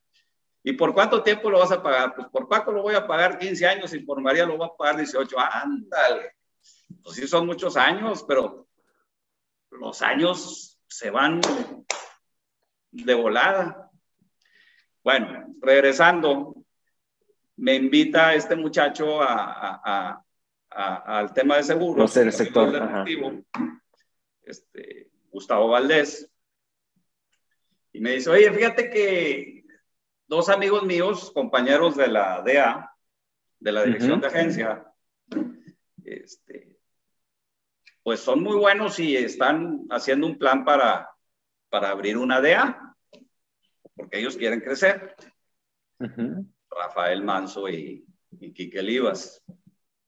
¿Y 0.69 0.73
por 0.73 0.93
cuánto 0.93 1.23
tiempo 1.23 1.49
lo 1.49 1.61
vas 1.61 1.71
a 1.71 1.81
pagar? 1.81 2.13
Pues 2.17 2.27
por 2.27 2.49
Paco 2.49 2.73
lo 2.73 2.83
voy 2.83 2.97
a 2.97 3.07
pagar 3.07 3.39
15 3.39 3.67
años 3.69 3.95
y 3.95 4.01
por 4.01 4.21
María 4.21 4.45
lo 4.45 4.57
voy 4.57 4.67
a 4.67 4.77
pagar 4.77 4.97
18. 4.97 5.37
Ándale. 5.39 6.33
Pues 7.05 7.15
sí 7.15 7.29
son 7.29 7.47
muchos 7.47 7.77
años, 7.77 8.25
pero 8.27 8.67
los 9.71 10.03
años 10.03 10.81
se 10.89 11.11
van 11.11 11.41
de 12.91 13.15
volada. 13.15 13.93
Bueno, 15.05 15.55
regresando, 15.61 16.57
me 17.59 17.77
invita 17.77 18.35
este 18.35 18.57
muchacho 18.57 19.23
a, 19.23 20.21
al 20.69 21.33
tema 21.33 21.59
de 21.59 21.63
seguros. 21.63 21.97
No 21.97 22.09
sé, 22.09 22.23
el 22.23 22.33
sector. 22.33 23.07
Este, 24.43 25.11
Gustavo 25.31 25.69
Valdés. 25.69 26.29
Y 27.93 28.01
me 28.01 28.15
dice, 28.15 28.31
oye, 28.31 28.51
fíjate 28.53 28.91
que 28.91 29.56
dos 30.27 30.49
amigos 30.49 30.83
míos, 30.85 31.31
compañeros 31.33 31.97
de 31.97 32.09
la 32.09 32.43
DEA, 32.43 32.91
de 33.59 33.73
la 33.73 33.85
Dirección 33.85 34.21
de 34.21 34.27
Agencia, 34.27 34.93
este, 36.05 36.79
pues 38.03 38.21
son 38.21 38.43
muy 38.43 38.57
buenos 38.57 38.99
y 38.99 39.17
están 39.17 39.87
haciendo 39.91 40.27
un 40.27 40.39
plan 40.39 40.65
para, 40.65 41.11
para 41.69 41.91
abrir 41.91 42.17
una 42.19 42.41
DEA, 42.41 42.95
porque 43.95 44.19
ellos 44.19 44.37
quieren 44.37 44.61
crecer. 44.61 45.17
Rafael 46.69 47.23
Manso 47.23 47.69
y, 47.69 48.05
y 48.33 48.53
Quique 48.53 48.83
Livas. 48.83 49.43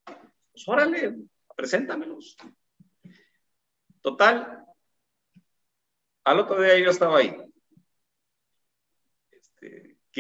Pues 0.05 0.69
órale, 0.69 1.17
preséntamelos. 1.57 2.37
Total, 4.03 4.65
al 6.25 6.41
otro 6.41 6.61
día 6.61 6.79
yo 6.79 6.91
estaba 6.91 7.19
ahí 7.19 7.48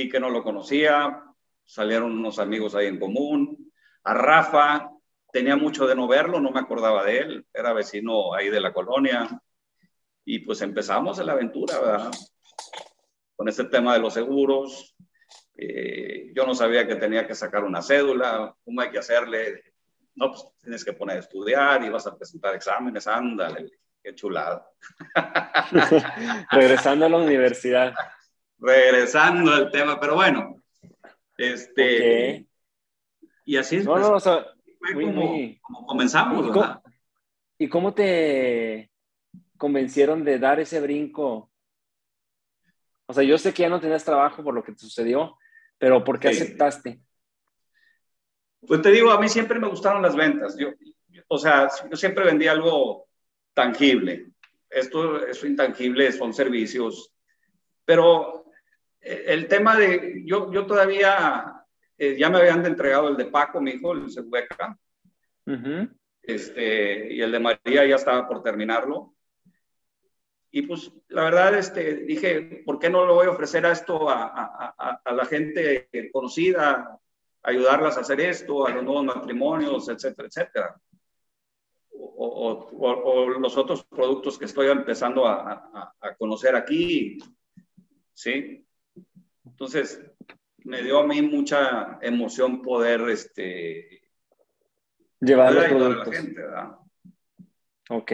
que 0.06 0.20
no 0.20 0.28
lo 0.28 0.42
conocía, 0.42 1.24
salieron 1.64 2.12
unos 2.12 2.38
amigos 2.38 2.74
ahí 2.74 2.86
en 2.86 3.00
común. 3.00 3.72
A 4.04 4.12
Rafa 4.12 4.90
tenía 5.32 5.56
mucho 5.56 5.86
de 5.86 5.94
no 5.94 6.06
verlo, 6.06 6.40
no 6.40 6.50
me 6.50 6.60
acordaba 6.60 7.04
de 7.04 7.18
él, 7.18 7.46
era 7.52 7.72
vecino 7.72 8.34
ahí 8.34 8.50
de 8.50 8.60
la 8.60 8.72
colonia. 8.72 9.28
Y 10.24 10.40
pues 10.40 10.60
empezamos 10.60 11.18
la 11.18 11.32
aventura, 11.32 11.80
¿verdad? 11.80 12.10
Con 13.34 13.48
este 13.48 13.64
tema 13.64 13.94
de 13.94 14.00
los 14.00 14.12
seguros. 14.12 14.94
Eh, 15.56 16.32
yo 16.34 16.46
no 16.46 16.54
sabía 16.54 16.86
que 16.86 16.96
tenía 16.96 17.26
que 17.26 17.34
sacar 17.34 17.64
una 17.64 17.82
cédula, 17.82 18.54
cómo 18.62 18.80
hay 18.82 18.90
que 18.90 18.98
hacerle. 18.98 19.62
No, 20.14 20.30
pues 20.30 20.44
tienes 20.60 20.84
que 20.84 20.92
poner 20.92 21.16
a 21.16 21.20
estudiar 21.20 21.82
y 21.82 21.88
vas 21.88 22.06
a 22.06 22.16
presentar 22.16 22.54
exámenes, 22.54 23.06
ándale, 23.06 23.70
qué 24.02 24.14
chulada. 24.14 24.68
Regresando 26.50 27.06
a 27.06 27.08
la 27.08 27.16
universidad 27.16 27.94
regresando 28.58 29.52
al 29.52 29.70
tema, 29.70 29.98
pero 30.00 30.14
bueno, 30.14 30.62
este, 31.36 32.46
y 33.44 33.56
así 33.56 33.76
es. 33.76 33.84
No, 33.84 33.98
no, 33.98 34.12
o 34.14 34.20
sea, 34.20 34.46
como, 34.92 35.86
comenzamos. 35.86 36.46
¿Y 36.46 36.50
cómo, 36.50 36.82
¿Y 37.58 37.68
cómo 37.68 37.94
te 37.94 38.90
convencieron 39.56 40.24
de 40.24 40.38
dar 40.38 40.60
ese 40.60 40.80
brinco? 40.80 41.50
O 43.06 43.12
sea, 43.14 43.22
yo 43.22 43.38
sé 43.38 43.54
que 43.54 43.62
ya 43.62 43.68
no 43.68 43.80
tenías 43.80 44.04
trabajo 44.04 44.42
por 44.44 44.54
lo 44.54 44.62
que 44.62 44.72
te 44.72 44.78
sucedió, 44.78 45.38
pero 45.78 46.04
¿por 46.04 46.20
qué 46.20 46.28
aceptaste? 46.28 47.00
Pues 48.66 48.82
te 48.82 48.90
digo, 48.90 49.10
a 49.10 49.20
mí 49.20 49.28
siempre 49.28 49.58
me 49.58 49.68
gustaron 49.68 50.02
las 50.02 50.14
ventas. 50.14 50.56
Yo, 50.58 50.68
o 51.28 51.38
sea, 51.38 51.70
yo 51.88 51.96
siempre 51.96 52.24
vendí 52.24 52.48
algo 52.48 53.06
tangible. 53.54 54.26
Esto 54.68 55.26
es 55.26 55.42
intangible, 55.44 56.12
son 56.12 56.34
servicios. 56.34 57.12
Pero 57.84 58.37
el 59.00 59.48
tema 59.48 59.76
de, 59.76 60.22
yo, 60.24 60.52
yo 60.52 60.66
todavía, 60.66 61.64
eh, 61.96 62.16
ya 62.18 62.30
me 62.30 62.38
habían 62.38 62.64
entregado 62.64 63.08
el 63.08 63.16
de 63.16 63.26
Paco, 63.26 63.60
mi 63.60 63.72
hijo, 63.72 63.92
el 63.92 64.10
Sehueca, 64.10 64.78
este, 66.22 67.14
y 67.14 67.20
el 67.22 67.32
de 67.32 67.40
María 67.40 67.86
ya 67.86 67.96
estaba 67.96 68.28
por 68.28 68.42
terminarlo. 68.42 69.14
Y 70.50 70.62
pues 70.62 70.90
la 71.08 71.24
verdad, 71.24 71.58
este, 71.58 71.94
dije, 72.04 72.62
¿por 72.64 72.78
qué 72.78 72.88
no 72.90 73.04
lo 73.04 73.14
voy 73.14 73.26
a 73.26 73.30
ofrecer 73.30 73.66
a 73.66 73.72
esto 73.72 74.08
a, 74.08 74.24
a, 74.24 75.00
a 75.04 75.12
la 75.12 75.26
gente 75.26 75.88
conocida, 76.12 76.98
ayudarlas 77.42 77.96
a 77.96 78.00
hacer 78.00 78.20
esto, 78.20 78.66
a 78.66 78.70
los 78.70 78.84
nuevos 78.84 79.04
matrimonios, 79.04 79.88
etcétera, 79.88 80.28
etcétera? 80.28 80.80
O, 81.90 82.26
o, 82.26 82.88
o, 82.88 83.28
los 83.28 83.56
otros 83.56 83.84
productos 83.84 84.38
que 84.38 84.44
estoy 84.44 84.68
empezando 84.68 85.26
a, 85.26 85.94
conocer 86.18 86.54
aquí, 86.54 87.18
¿sí? 88.12 88.66
Entonces, 89.50 90.00
me 90.64 90.82
dio 90.82 90.98
a 91.00 91.06
mí 91.06 91.22
mucha 91.22 91.98
emoción 92.02 92.62
poder 92.62 93.00
este, 93.08 94.02
llevar 95.20 95.54
los 95.54 95.64
productos. 95.64 96.08
A 96.08 96.10
la 96.10 96.16
gente, 96.22 96.40
¿verdad? 96.42 96.78
Ok. 97.90 98.12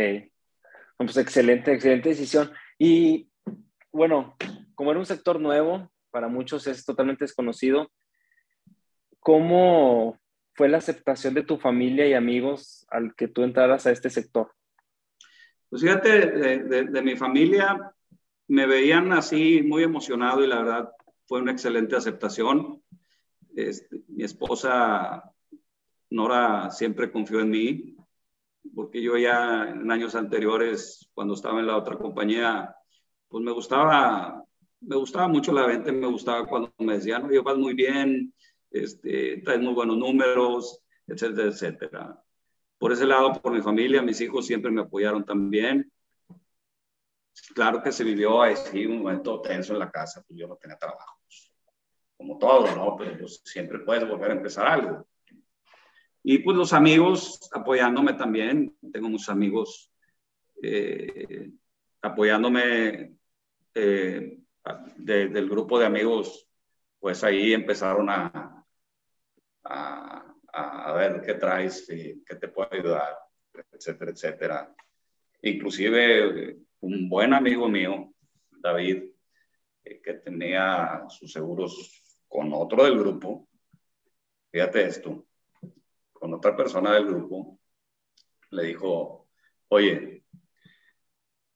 Pues 0.97 1.17
excelente, 1.17 1.73
excelente 1.73 2.11
decisión. 2.11 2.51
Y 2.79 3.29
bueno, 3.93 4.37
como 4.75 4.91
era 4.91 5.01
un 5.01 5.07
sector 5.07 5.41
nuevo, 5.41 5.91
para 6.11 6.29
muchos 6.29 6.67
es 6.67 6.85
totalmente 6.85 7.25
desconocido, 7.25 7.91
¿cómo 9.19 10.19
fue 10.55 10.69
la 10.69 10.79
aceptación 10.79 11.35
de 11.35 11.43
tu 11.43 11.59
familia 11.59 12.07
y 12.07 12.15
amigos 12.15 12.87
al 12.89 13.15
que 13.17 13.29
tú 13.29 13.43
entraras 13.43 13.87
a 13.87 13.91
este 13.91 14.11
sector? 14.11 14.53
Pues 15.69 15.83
fíjate, 15.83 16.31
de, 16.31 16.85
de 16.85 17.03
mi 17.03 17.17
familia 17.17 17.93
me 18.47 18.67
veían 18.67 19.13
así 19.13 19.63
muy 19.63 19.83
emocionado 19.83 20.45
y 20.45 20.47
la 20.47 20.63
verdad 20.63 20.91
fue 21.27 21.41
una 21.41 21.53
excelente 21.53 21.97
aceptación. 21.97 22.83
Este, 23.55 24.03
mi 24.09 24.25
esposa 24.25 25.23
Nora 26.11 26.71
siempre 26.71 27.11
confió 27.11 27.41
en 27.41 27.51
mí, 27.51 27.97
porque 28.75 29.03
yo 29.03 29.17
ya 29.17 29.69
en 29.69 29.91
años 29.91 30.15
anteriores, 30.15 31.11
cuando 31.15 31.35
estaba 31.35 31.61
en 31.61 31.67
la 31.67 31.77
otra 31.77 31.97
compañía, 31.97 32.75
pues 33.29 33.43
me 33.45 33.53
gustaba, 33.53 34.45
me 34.81 34.97
gustaba 34.97 35.29
mucho 35.29 35.53
la 35.53 35.67
venta, 35.67 35.93
me 35.93 36.07
gustaba 36.07 36.47
cuando 36.47 36.73
me 36.79 36.95
decían, 36.95 37.25
oye, 37.25 37.41
vas 37.41 37.57
muy 37.57 37.75
bien, 37.75 38.33
este, 38.71 39.39
traes 39.39 39.61
muy 39.61 39.75
buenos 39.75 39.97
números, 39.97 40.81
etcétera, 41.07 41.49
etcétera. 41.49 42.25
Por 42.79 42.93
ese 42.93 43.07
lado, 43.07 43.33
por 43.41 43.53
mi 43.53 43.63
familia, 43.63 44.03
mis 44.03 44.21
hijos 44.21 44.47
siempre 44.47 44.71
me 44.71 44.83
apoyaron 44.83 45.25
también. 45.25 45.91
Claro 47.55 47.83
que 47.83 47.93
se 47.93 48.05
vivió 48.05 48.43
así 48.43 48.87
un 48.87 49.03
momento 49.03 49.41
tenso 49.41 49.73
en 49.73 49.81
la 49.81 49.91
casa, 49.91 50.23
pues 50.27 50.39
yo 50.39 50.47
no 50.47 50.57
tenía 50.57 50.77
trabajo. 50.77 51.21
Como 52.17 52.39
todo, 52.39 52.75
¿no? 52.77 52.97
Pero 52.97 53.19
pues 53.19 53.43
siempre 53.45 53.81
puedes 53.81 54.09
volver 54.09 54.31
a 54.31 54.35
empezar 54.35 54.67
algo. 54.67 55.07
Y 56.23 56.39
pues 56.39 56.57
los 56.57 56.73
amigos 56.73 57.51
apoyándome 57.53 58.15
también. 58.15 58.77
Tengo 58.93 59.09
muchos 59.09 59.29
amigos 59.29 59.93
eh, 60.63 61.51
apoyándome 62.01 63.17
eh, 63.75 64.39
del 64.97 65.49
grupo 65.51 65.79
de 65.79 65.87
amigos, 65.87 66.49
pues 66.99 67.23
ahí 67.25 67.53
empezaron 67.53 68.09
a, 68.09 68.65
a, 69.65 70.35
a 70.53 70.93
ver 70.93 71.21
qué 71.21 71.35
traes, 71.35 71.89
y 71.91 72.23
qué 72.25 72.37
te 72.37 72.49
puedo 72.49 72.73
ayudar, 72.73 73.19
etcétera, 73.73 74.11
etcétera. 74.13 74.75
Inclusive 75.43 76.64
un 76.85 77.09
buen 77.09 77.33
amigo 77.33 77.69
mío, 77.69 78.13
David, 78.51 79.05
eh, 79.85 80.01
que 80.03 80.15
tenía 80.15 81.05
sus 81.09 81.33
seguros 81.33 82.19
con 82.29 82.53
otro 82.53 82.85
del 82.85 82.99
grupo, 82.99 83.49
fíjate 84.51 84.87
esto, 84.87 85.27
con 86.13 86.35
otra 86.35 86.55
persona 86.55 86.93
del 86.93 87.07
grupo, 87.07 87.59
le 88.51 88.65
dijo, 88.65 89.29
oye, 89.69 90.25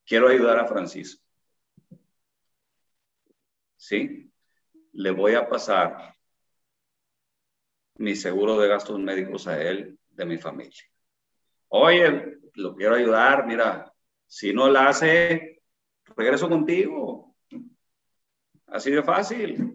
quiero 0.06 0.28
ayudar 0.28 0.58
a 0.58 0.66
Francisco. 0.66 1.22
¿Sí? 3.76 4.32
Le 4.92 5.10
voy 5.10 5.34
a 5.34 5.48
pasar 5.48 6.14
mi 7.96 8.14
seguro 8.14 8.58
de 8.58 8.68
gastos 8.68 8.98
médicos 8.98 9.46
a 9.46 9.60
él 9.62 9.98
de 10.08 10.24
mi 10.24 10.38
familia. 10.38 10.84
Oye, 11.68 12.38
lo 12.54 12.74
quiero 12.74 12.94
ayudar, 12.94 13.46
mira, 13.46 13.87
si 14.28 14.52
no 14.52 14.68
la 14.68 14.90
hace, 14.90 15.62
regreso 16.16 16.48
contigo. 16.48 17.34
Así 18.66 18.90
de 18.90 19.02
fácil. 19.02 19.74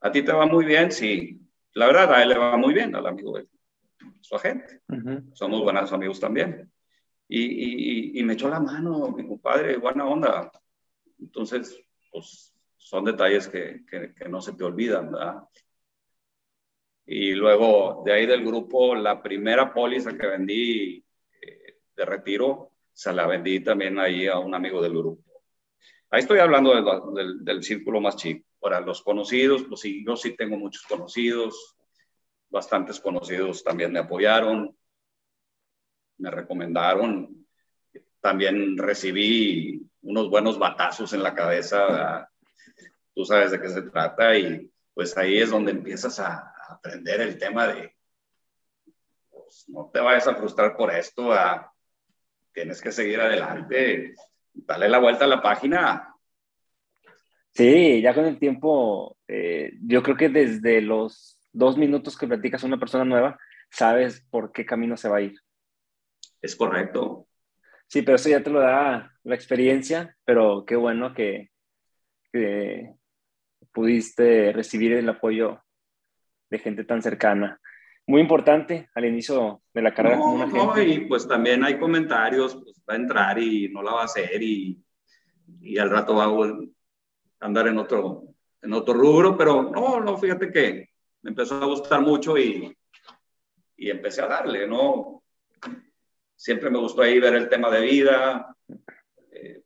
A 0.00 0.12
ti 0.12 0.22
te 0.22 0.32
va 0.32 0.46
muy 0.46 0.66
bien, 0.66 0.92
sí. 0.92 1.40
La 1.74 1.86
verdad, 1.86 2.12
a 2.12 2.22
él 2.22 2.28
le 2.28 2.38
va 2.38 2.56
muy 2.56 2.74
bien, 2.74 2.94
al 2.94 3.06
amigo 3.06 3.38
de 3.38 3.48
su 4.20 4.36
agente. 4.36 4.82
Somos 5.32 5.62
buenos 5.62 5.92
amigos 5.92 6.20
también. 6.20 6.70
Y, 7.26 8.20
y, 8.20 8.22
me 8.24 8.34
echó 8.34 8.50
la 8.50 8.60
mano, 8.60 9.08
mi 9.08 9.26
compadre, 9.26 9.78
buena 9.78 10.04
onda. 10.04 10.52
Entonces, 11.18 11.82
pues 12.10 12.54
son 12.76 13.04
detalles 13.06 13.48
que, 13.48 13.86
que, 13.88 14.12
que 14.12 14.28
no 14.28 14.42
se 14.42 14.52
te 14.52 14.64
olvidan, 14.64 15.10
¿verdad? 15.12 15.44
Y 17.06 17.32
luego 17.32 18.02
de 18.04 18.12
ahí 18.12 18.26
del 18.26 18.44
grupo, 18.44 18.94
la 18.94 19.22
primera 19.22 19.72
póliza 19.72 20.16
que 20.16 20.26
vendí 20.26 21.04
eh, 21.40 21.78
de 21.96 22.04
retiro, 22.04 22.71
se 22.92 23.12
la 23.12 23.26
vendí 23.26 23.60
también 23.60 23.98
ahí 23.98 24.26
a 24.26 24.38
un 24.38 24.54
amigo 24.54 24.82
del 24.82 24.92
grupo. 24.92 25.22
Ahí 26.10 26.20
estoy 26.20 26.40
hablando 26.40 26.74
del, 27.14 27.62
círculo 27.62 28.00
más 28.00 28.16
chico. 28.16 28.46
Ahora, 28.60 28.80
los 28.80 29.02
conocidos, 29.02 29.64
pues 29.64 29.80
sí, 29.80 30.04
yo 30.06 30.14
sí 30.14 30.36
tengo 30.36 30.56
muchos 30.56 30.82
conocidos, 30.82 31.76
bastantes 32.50 33.00
conocidos 33.00 33.64
también 33.64 33.92
me 33.92 33.98
apoyaron, 33.98 34.76
me 36.18 36.30
recomendaron. 36.30 37.46
También 38.20 38.76
recibí 38.76 39.82
unos 40.02 40.28
buenos 40.28 40.58
batazos 40.58 41.12
en 41.12 41.22
la 41.22 41.34
cabeza, 41.34 42.30
tú 43.14 43.24
sabes 43.24 43.50
de 43.50 43.60
qué 43.60 43.68
se 43.68 43.82
trata, 43.82 44.36
y 44.36 44.70
pues 44.94 45.16
ahí 45.16 45.38
es 45.38 45.50
donde 45.50 45.72
empiezas 45.72 46.20
a, 46.20 46.52
aprender 46.68 47.20
el 47.20 47.38
tema 47.38 47.68
de, 47.68 47.94
pues, 49.30 49.64
no 49.68 49.90
te 49.92 50.00
vayas 50.00 50.26
a 50.26 50.34
frustrar 50.34 50.76
por 50.76 50.90
esto, 50.94 51.32
tienes 52.52 52.80
que 52.80 52.92
seguir 52.92 53.20
adelante, 53.20 54.14
dale 54.52 54.88
la 54.88 54.98
vuelta 54.98 55.24
a 55.24 55.28
la 55.28 55.42
página. 55.42 56.14
Sí, 57.50 58.00
ya 58.00 58.14
con 58.14 58.24
el 58.24 58.38
tiempo, 58.38 59.18
eh, 59.28 59.72
yo 59.82 60.02
creo 60.02 60.16
que 60.16 60.28
desde 60.28 60.80
los 60.80 61.38
dos 61.52 61.76
minutos 61.76 62.16
que 62.16 62.26
platicas 62.26 62.64
a 62.64 62.66
una 62.66 62.78
persona 62.78 63.04
nueva, 63.04 63.38
sabes 63.70 64.26
por 64.30 64.52
qué 64.52 64.64
camino 64.64 64.96
se 64.96 65.08
va 65.08 65.18
a 65.18 65.22
ir. 65.22 65.34
Es 66.40 66.56
correcto. 66.56 67.28
Sí, 67.86 68.02
pero 68.02 68.16
eso 68.16 68.30
ya 68.30 68.42
te 68.42 68.50
lo 68.50 68.60
da 68.60 69.12
la 69.22 69.34
experiencia, 69.34 70.16
pero 70.24 70.64
qué 70.66 70.76
bueno 70.76 71.12
que, 71.12 71.50
que 72.32 72.94
pudiste 73.72 74.52
recibir 74.52 74.94
el 74.94 75.08
apoyo 75.08 75.62
de 76.50 76.58
gente 76.58 76.84
tan 76.84 77.02
cercana. 77.02 77.60
Muy 78.12 78.20
importante 78.20 78.90
al 78.94 79.06
inicio 79.06 79.62
de 79.72 79.80
la 79.80 79.94
carrera. 79.94 80.18
No, 80.18 80.46
no, 80.46 80.82
y 80.82 81.06
pues 81.06 81.26
también 81.26 81.64
hay 81.64 81.78
comentarios, 81.78 82.56
pues 82.56 82.76
va 82.86 82.92
a 82.92 82.96
entrar 82.96 83.38
y 83.38 83.70
no 83.70 83.82
la 83.82 83.92
va 83.92 84.02
a 84.02 84.04
hacer 84.04 84.42
y, 84.42 84.78
y 85.62 85.78
al 85.78 85.88
rato 85.88 86.16
va 86.16 86.24
a 86.24 86.58
andar 87.40 87.68
en 87.68 87.78
otro, 87.78 88.24
en 88.60 88.74
otro 88.74 88.92
rubro, 88.92 89.34
pero 89.34 89.62
no, 89.62 89.98
no, 90.00 90.18
fíjate 90.18 90.52
que 90.52 90.90
me 91.22 91.30
empezó 91.30 91.54
a 91.54 91.64
gustar 91.64 92.02
mucho 92.02 92.36
y, 92.36 92.76
y 93.78 93.88
empecé 93.88 94.20
a 94.20 94.26
darle, 94.26 94.66
¿no? 94.66 95.22
Siempre 96.36 96.68
me 96.68 96.80
gustó 96.80 97.00
ahí 97.00 97.18
ver 97.18 97.32
el 97.32 97.48
tema 97.48 97.70
de 97.70 97.80
vida. 97.80 98.54
Eh, 99.30 99.62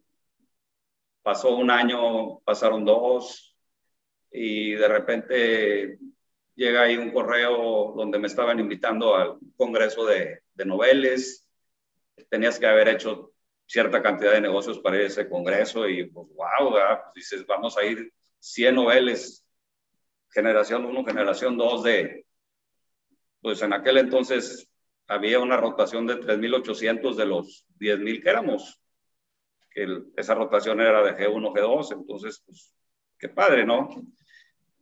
pasó 1.20 1.56
un 1.56 1.68
año, 1.68 2.38
pasaron 2.44 2.84
dos 2.84 3.58
y 4.30 4.74
de 4.74 4.86
repente 4.86 5.98
llega 6.56 6.82
ahí 6.82 6.96
un 6.96 7.12
correo 7.12 7.92
donde 7.96 8.18
me 8.18 8.26
estaban 8.26 8.58
invitando 8.58 9.14
al 9.14 9.38
congreso 9.56 10.04
de, 10.06 10.40
de 10.54 10.64
noveles. 10.64 11.46
Tenías 12.28 12.58
que 12.58 12.66
haber 12.66 12.88
hecho 12.88 13.32
cierta 13.66 14.02
cantidad 14.02 14.32
de 14.32 14.40
negocios 14.40 14.78
para 14.78 14.96
ir 14.96 15.02
a 15.02 15.06
ese 15.06 15.28
congreso 15.28 15.88
y 15.88 16.06
pues 16.06 16.28
wow, 16.34 16.70
pues 16.70 17.14
dices, 17.14 17.46
vamos 17.46 17.76
a 17.76 17.84
ir 17.84 18.12
100 18.38 18.74
noveles, 18.74 19.44
generación 20.30 20.84
1, 20.84 21.04
generación 21.04 21.56
2 21.56 21.82
de, 21.82 22.26
pues 23.40 23.60
en 23.62 23.72
aquel 23.72 23.98
entonces 23.98 24.68
había 25.08 25.40
una 25.40 25.56
rotación 25.56 26.06
de 26.06 26.16
3.800 26.16 27.16
de 27.16 27.26
los 27.26 27.66
10.000 27.78 28.22
que 28.22 28.28
éramos, 28.28 28.80
que 29.70 29.86
esa 30.16 30.34
rotación 30.34 30.80
era 30.80 31.02
de 31.02 31.16
G1, 31.16 31.52
G2, 31.52 31.92
entonces 31.92 32.42
pues 32.46 32.72
qué 33.18 33.28
padre, 33.28 33.64
¿no? 33.64 33.88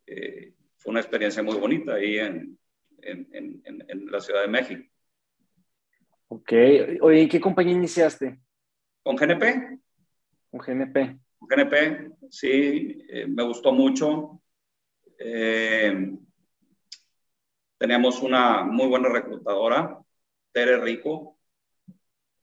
Eh, 0.06 0.52
fue 0.84 0.90
una 0.90 1.00
experiencia 1.00 1.42
muy 1.42 1.56
bonita 1.56 1.94
ahí 1.94 2.18
en, 2.18 2.58
en, 3.00 3.62
en, 3.64 4.10
la 4.10 4.20
Ciudad 4.20 4.42
de 4.42 4.48
México. 4.48 4.84
Ok. 6.28 6.52
Oye, 7.00 7.22
¿en 7.22 7.28
qué 7.28 7.40
compañía 7.40 7.72
iniciaste? 7.72 8.38
Con 9.02 9.16
GNP. 9.16 9.80
Con 10.50 10.60
GNP. 10.60 11.18
Con 11.38 11.48
GNP, 11.48 12.12
sí, 12.30 13.02
eh, 13.08 13.26
me 13.26 13.42
gustó 13.44 13.72
mucho. 13.72 14.42
Eh, 15.18 16.16
teníamos 17.78 18.20
una 18.20 18.62
muy 18.64 18.86
buena 18.86 19.08
reclutadora, 19.08 19.98
Tere 20.52 20.78
Rico. 20.82 21.38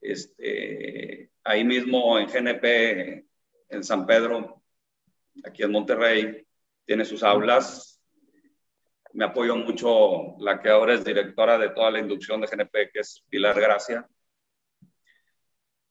Este, 0.01 1.29
ahí 1.43 1.63
mismo 1.63 2.17
en 2.17 2.25
GNP, 2.27 3.25
en 3.69 3.83
San 3.83 4.07
Pedro, 4.07 4.63
aquí 5.43 5.61
en 5.61 5.71
Monterrey, 5.71 6.47
tiene 6.85 7.05
sus 7.05 7.21
aulas 7.21 7.90
me 9.13 9.25
apoyó 9.25 9.55
mucho 9.55 10.35
la 10.39 10.61
que 10.61 10.69
ahora 10.69 10.93
es 10.93 11.03
directora 11.03 11.57
de 11.57 11.69
toda 11.69 11.91
la 11.91 11.99
inducción 11.99 12.41
de 12.41 12.47
GNP, 12.47 12.91
que 12.91 12.99
es 12.99 13.23
Pilar 13.29 13.59
Gracia. 13.59 14.07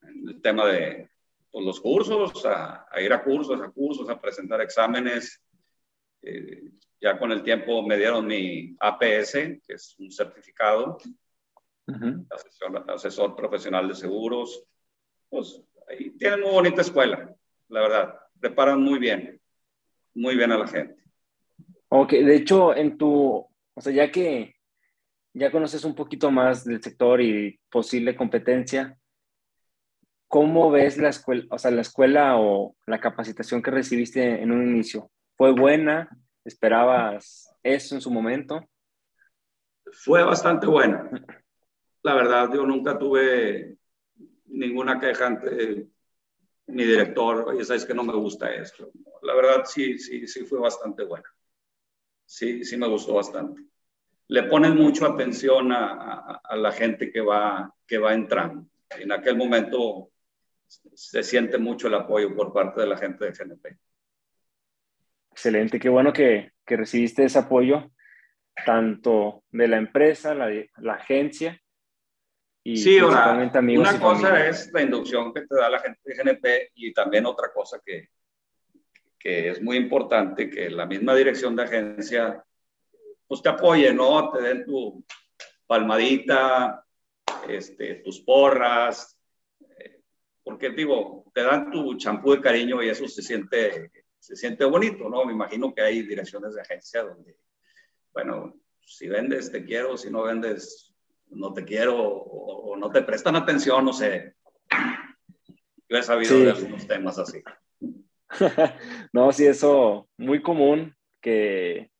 El 0.02 0.40
tema 0.40 0.66
de 0.66 1.10
pues, 1.50 1.64
los 1.64 1.80
cursos, 1.80 2.44
a, 2.46 2.86
ir 3.00 3.12
a 3.12 3.22
cursos, 3.22 3.60
a 3.60 3.70
cursos, 3.70 4.08
a 4.08 4.20
presentar 4.20 4.60
exámenes. 4.60 5.42
Eh, 6.22 6.70
ya 7.00 7.18
con 7.18 7.32
el 7.32 7.42
tiempo 7.42 7.82
me 7.82 7.96
dieron 7.96 8.26
mi 8.26 8.76
APS, 8.78 9.32
que 9.32 9.74
es 9.74 9.96
un 9.98 10.10
certificado, 10.10 10.98
asesor, 12.88 13.34
profesional 13.34 13.88
de 13.88 13.94
seguros. 13.94 14.64
Pues 15.28 15.62
ahí 15.88 16.10
tienen 16.10 16.40
muy 16.40 16.50
bonita 16.50 16.82
escuela, 16.82 17.34
la 17.68 17.80
verdad. 17.80 18.20
Preparan 18.38 18.82
muy 18.82 18.98
bien, 18.98 19.40
muy 20.14 20.36
bien 20.36 20.52
a 20.52 20.58
la 20.58 20.66
gente. 20.66 21.02
Ok, 21.92 22.12
de 22.12 22.36
hecho, 22.36 22.72
en 22.76 22.96
tu, 22.96 23.10
o 23.74 23.80
sea, 23.80 23.92
ya 23.92 24.12
que 24.12 24.54
ya 25.34 25.50
conoces 25.50 25.84
un 25.84 25.96
poquito 25.96 26.30
más 26.30 26.64
del 26.64 26.80
sector 26.80 27.20
y 27.20 27.58
posible 27.68 28.14
competencia, 28.14 28.96
¿cómo 30.28 30.70
ves 30.70 30.98
la 30.98 31.08
escuela, 31.08 31.46
o 31.50 31.58
sea, 31.58 31.72
la 31.72 31.80
escuela 31.80 32.36
o 32.38 32.76
la 32.86 33.00
capacitación 33.00 33.60
que 33.60 33.72
recibiste 33.72 34.40
en 34.40 34.52
un 34.52 34.68
inicio? 34.68 35.10
¿Fue 35.36 35.50
buena? 35.50 36.08
¿Esperabas 36.44 37.52
eso 37.64 37.96
en 37.96 38.00
su 38.00 38.12
momento? 38.12 38.64
Fue 39.90 40.22
bastante 40.22 40.68
buena. 40.68 41.10
La 42.04 42.14
verdad, 42.14 42.50
yo 42.54 42.64
nunca 42.66 42.96
tuve 42.96 43.78
ninguna 44.46 45.00
queja 45.00 45.26
ante 45.26 45.88
mi 46.68 46.84
director, 46.84 47.48
oye, 47.48 47.64
sabes 47.64 47.84
que 47.84 47.94
no 47.94 48.04
me 48.04 48.14
gusta 48.14 48.54
esto. 48.54 48.92
La 49.22 49.34
verdad, 49.34 49.64
sí, 49.64 49.98
sí, 49.98 50.28
sí 50.28 50.44
fue 50.44 50.60
bastante 50.60 51.02
buena 51.02 51.28
sí, 52.30 52.64
sí 52.64 52.76
me 52.76 52.86
gustó 52.86 53.14
bastante. 53.14 53.60
Le 54.28 54.44
ponen 54.44 54.76
mucho 54.76 55.04
atención 55.04 55.72
a, 55.72 56.40
a, 56.44 56.56
la 56.56 56.70
gente 56.70 57.10
que 57.10 57.20
va, 57.20 57.74
que 57.86 57.98
va 57.98 58.14
entrando. 58.14 58.66
En 58.90 59.10
aquel 59.10 59.36
momento 59.36 60.10
se 60.94 61.24
siente 61.24 61.58
mucho 61.58 61.88
el 61.88 61.94
apoyo 61.94 62.34
por 62.36 62.52
parte 62.52 62.82
de 62.82 62.86
la 62.86 62.96
gente 62.96 63.24
de 63.24 63.32
GNP. 63.32 63.78
Excelente, 65.32 65.80
qué 65.80 65.88
bueno 65.88 66.12
que, 66.12 66.52
que 66.64 66.76
recibiste 66.76 67.24
ese 67.24 67.40
apoyo. 67.40 67.90
tanto 68.64 69.42
de 69.50 69.66
la 69.66 69.78
empresa, 69.78 70.32
la, 70.32 70.48
la 70.76 70.94
agencia. 70.94 71.60
Y 72.62 72.76
sí, 72.76 72.98
ahora, 72.98 73.32
una 73.32 73.98
cosa 73.98 74.46
es 74.46 74.70
la 74.72 74.82
inducción 74.82 75.34
que 75.34 75.40
te 75.40 75.56
da 75.56 75.68
la 75.68 75.80
gente 75.80 75.98
de 76.04 76.14
GNP 76.14 76.70
y 76.74 76.92
también 76.92 77.26
otra 77.26 77.50
cosa 77.52 77.80
que, 77.84 78.10
que 79.20 79.50
es 79.50 79.60
muy 79.60 79.76
importante, 79.76 80.48
que 80.48 80.70
la 80.70 80.86
misma 80.86 81.14
dirección 81.14 81.54
de 81.54 81.62
agencia 81.64 82.42
pues 83.28 83.42
te 83.42 83.50
apoye, 83.50 83.92
¿no? 83.92 84.32
Te 84.32 84.42
den 84.42 84.64
tu 84.64 85.04
palmadita, 85.66 86.84
este, 87.48 87.96
tus 87.96 88.20
porras, 88.22 89.16
eh, 89.78 90.00
porque 90.42 90.70
digo, 90.70 91.30
te 91.32 91.42
dan 91.42 91.70
tu 91.70 91.96
champú 91.96 92.32
de 92.32 92.40
cariño 92.40 92.82
y 92.82 92.88
eso 92.88 93.06
se 93.06 93.22
siente, 93.22 93.92
se 94.18 94.34
siente 94.34 94.64
bonito, 94.64 95.08
¿no? 95.08 95.24
Me 95.24 95.32
imagino 95.32 95.72
que 95.72 95.82
hay 95.82 96.02
direcciones 96.02 96.54
de 96.54 96.62
agencia 96.62 97.04
donde, 97.04 97.36
bueno, 98.12 98.58
si 98.80 99.06
vendes 99.06 99.52
te 99.52 99.64
quiero, 99.64 99.96
si 99.96 100.10
no 100.10 100.22
vendes 100.22 100.92
no 101.28 101.52
te 101.52 101.64
quiero 101.64 101.96
o, 102.02 102.76
no 102.76 102.90
te 102.90 103.02
prestan 103.02 103.36
atención, 103.36 103.84
no 103.84 103.92
sé. 103.92 104.34
Yo 105.88 105.96
he 105.98 106.02
sabido 106.02 106.38
de 106.38 106.50
algunos 106.50 106.86
temas 106.86 107.18
así. 107.18 107.42
no, 109.12 109.32
sí, 109.32 109.46
eso 109.46 110.08
muy 110.16 110.40
común 110.42 110.94
que 111.20 111.90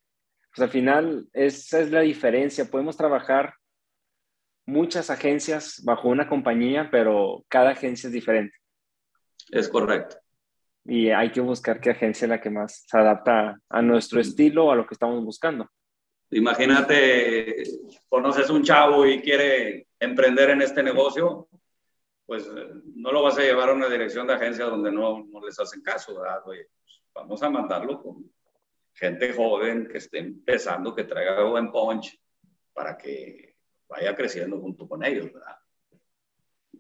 pues 0.55 0.65
al 0.65 0.71
final 0.71 1.29
esa 1.33 1.81
es 1.81 1.91
la 1.91 2.01
diferencia. 2.01 2.65
Podemos 2.65 2.97
trabajar 2.97 3.55
muchas 4.67 5.11
agencias 5.11 5.83
bajo 5.85 6.09
una 6.09 6.29
compañía, 6.29 6.89
pero 6.91 7.45
cada 7.49 7.71
agencia 7.71 8.09
es 8.09 8.13
diferente. 8.13 8.57
Es 9.51 9.69
correcto. 9.69 10.17
Y 10.85 11.11
hay 11.11 11.31
que 11.31 11.41
buscar 11.41 11.81
qué 11.81 11.91
agencia 11.91 12.25
es 12.25 12.31
la 12.31 12.41
que 12.41 12.51
más 12.51 12.85
se 12.87 12.99
adapta 12.99 13.59
a 13.69 13.83
nuestro 13.83 14.21
estilo 14.21 14.67
o 14.67 14.73
a 14.73 14.77
lo 14.77 14.87
que 14.87 14.95
estamos 14.95 15.25
buscando. 15.25 15.69
Imagínate, 16.31 17.65
conoces 18.09 18.51
un 18.51 18.63
chavo 18.63 19.05
y 19.05 19.21
quiere 19.21 19.89
emprender 19.99 20.51
en 20.51 20.63
este 20.63 20.83
negocio, 20.83 21.49
pues 22.31 22.49
no 22.95 23.11
lo 23.11 23.25
vas 23.25 23.37
a 23.39 23.43
llevar 23.43 23.71
a 23.71 23.73
una 23.73 23.89
dirección 23.89 24.25
de 24.29 24.35
agencia 24.35 24.67
donde 24.67 24.93
no, 24.93 25.27
no 25.33 25.45
les 25.45 25.59
hacen 25.59 25.83
caso, 25.83 26.15
¿verdad? 26.15 26.41
Oye, 26.47 26.69
pues, 26.81 27.03
vamos 27.13 27.43
a 27.43 27.51
mandarlo 27.51 28.01
con 28.01 28.33
gente 28.93 29.33
joven 29.33 29.89
que 29.89 29.99
esté 29.99 30.19
empezando, 30.19 30.95
que 30.95 31.03
traiga 31.03 31.43
buen 31.43 31.73
punch 31.73 32.17
para 32.73 32.97
que 32.97 33.57
vaya 33.89 34.15
creciendo 34.15 34.61
junto 34.61 34.89
con 34.89 35.05
ellos, 35.05 35.33
¿verdad? 35.33 35.57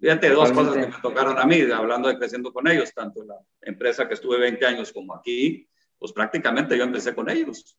Fíjate, 0.00 0.28
dos 0.30 0.52
cosas 0.52 0.74
que 0.74 0.86
me 0.86 1.02
tocaron 1.02 1.36
a 1.36 1.44
mí, 1.44 1.62
hablando 1.62 2.08
de 2.08 2.16
creciendo 2.16 2.52
con 2.52 2.68
ellos, 2.68 2.94
tanto 2.94 3.20
en 3.22 3.28
la 3.30 3.38
empresa 3.62 4.06
que 4.06 4.14
estuve 4.14 4.38
20 4.38 4.64
años 4.64 4.92
como 4.92 5.16
aquí, 5.16 5.68
pues 5.98 6.12
prácticamente 6.12 6.78
yo 6.78 6.84
empecé 6.84 7.12
con 7.12 7.28
ellos. 7.28 7.76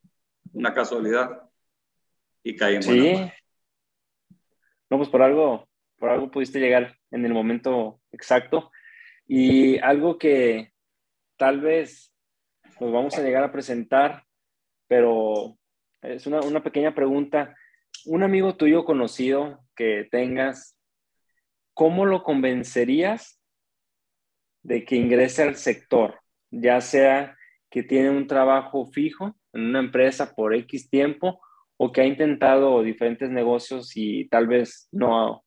Una 0.52 0.74
casualidad. 0.74 1.42
Y 2.44 2.54
caí 2.54 2.76
en 2.76 2.84
Sí. 2.84 3.32
No, 4.90 4.98
pues 4.98 5.08
por 5.08 5.22
algo, 5.22 5.71
por 6.02 6.10
algo 6.10 6.32
pudiste 6.32 6.60
llegar 6.60 6.98
en 7.12 7.26
el 7.26 7.34
momento 7.34 8.02
exacto. 8.12 8.72
Y 9.28 9.78
algo 9.78 10.18
que 10.18 10.74
tal 11.38 11.62
vez 11.62 12.12
nos 12.80 12.92
vamos 12.92 13.16
a 13.18 13.22
llegar 13.22 13.44
a 13.44 13.52
presentar, 13.52 14.26
pero 14.88 15.60
es 16.02 16.26
una, 16.26 16.42
una 16.42 16.64
pequeña 16.64 16.96
pregunta 16.96 17.56
un 18.06 18.24
amigo 18.24 18.56
tuyo 18.56 18.84
conocido 18.84 19.60
que 19.76 20.08
tengas, 20.10 20.76
¿cómo 21.76 22.06
lo 22.06 22.24
convencerías 22.24 23.40
de 24.64 24.86
que 24.86 24.96
ingrese 24.96 25.44
al 25.44 25.56
sector? 25.56 26.20
Ya 26.50 26.82
sea 26.82 27.38
que 27.70 27.84
tiene 27.84 28.10
un 28.10 28.26
trabajo 28.26 28.88
fijo 28.88 29.36
en 29.54 29.66
una 29.66 29.80
empresa 29.80 30.34
por 30.34 30.56
X 30.56 30.90
tiempo 30.90 31.42
o 31.78 31.92
que 31.92 32.02
ha 32.02 32.06
intentado 32.06 32.82
diferentes 32.82 33.30
negocios 33.30 33.92
y 33.96 34.28
tal 34.30 34.48
vez 34.48 34.88
no, 34.92 35.44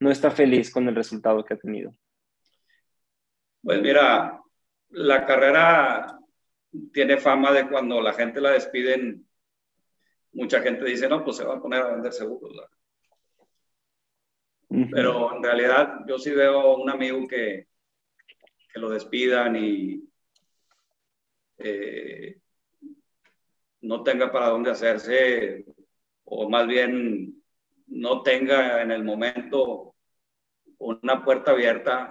no 0.00 0.10
está 0.10 0.30
feliz 0.30 0.70
con 0.70 0.88
el 0.88 0.94
resultado 0.94 1.44
que 1.44 1.54
ha 1.54 1.58
tenido. 1.58 1.94
Pues 3.62 3.80
mira, 3.80 4.40
la 4.90 5.26
carrera 5.26 6.18
tiene 6.92 7.18
fama 7.18 7.52
de 7.52 7.68
cuando 7.68 8.00
la 8.00 8.12
gente 8.12 8.40
la 8.40 8.50
despiden 8.50 9.26
mucha 10.32 10.60
gente 10.60 10.84
dice, 10.84 11.08
no, 11.08 11.24
pues 11.24 11.36
se 11.36 11.44
va 11.44 11.56
a 11.56 11.60
poner 11.60 11.82
a 11.82 11.92
vender 11.92 12.12
seguros. 12.12 12.52
Pero 14.68 15.36
en 15.36 15.42
realidad 15.42 16.00
yo 16.06 16.16
sí 16.18 16.30
veo 16.30 16.76
un 16.76 16.88
amigo 16.88 17.26
que, 17.26 17.66
que 18.72 18.78
lo 18.78 18.88
despidan 18.88 19.56
y 19.56 20.08
eh, 21.58 22.38
no 23.80 24.04
tenga 24.04 24.30
para 24.30 24.50
dónde 24.50 24.70
hacerse, 24.70 25.64
o 26.24 26.48
más 26.48 26.68
bien 26.68 27.42
no 27.88 28.22
tenga 28.22 28.80
en 28.82 28.92
el 28.92 29.02
momento 29.02 29.89
una 30.80 31.24
puerta 31.24 31.52
abierta. 31.52 32.10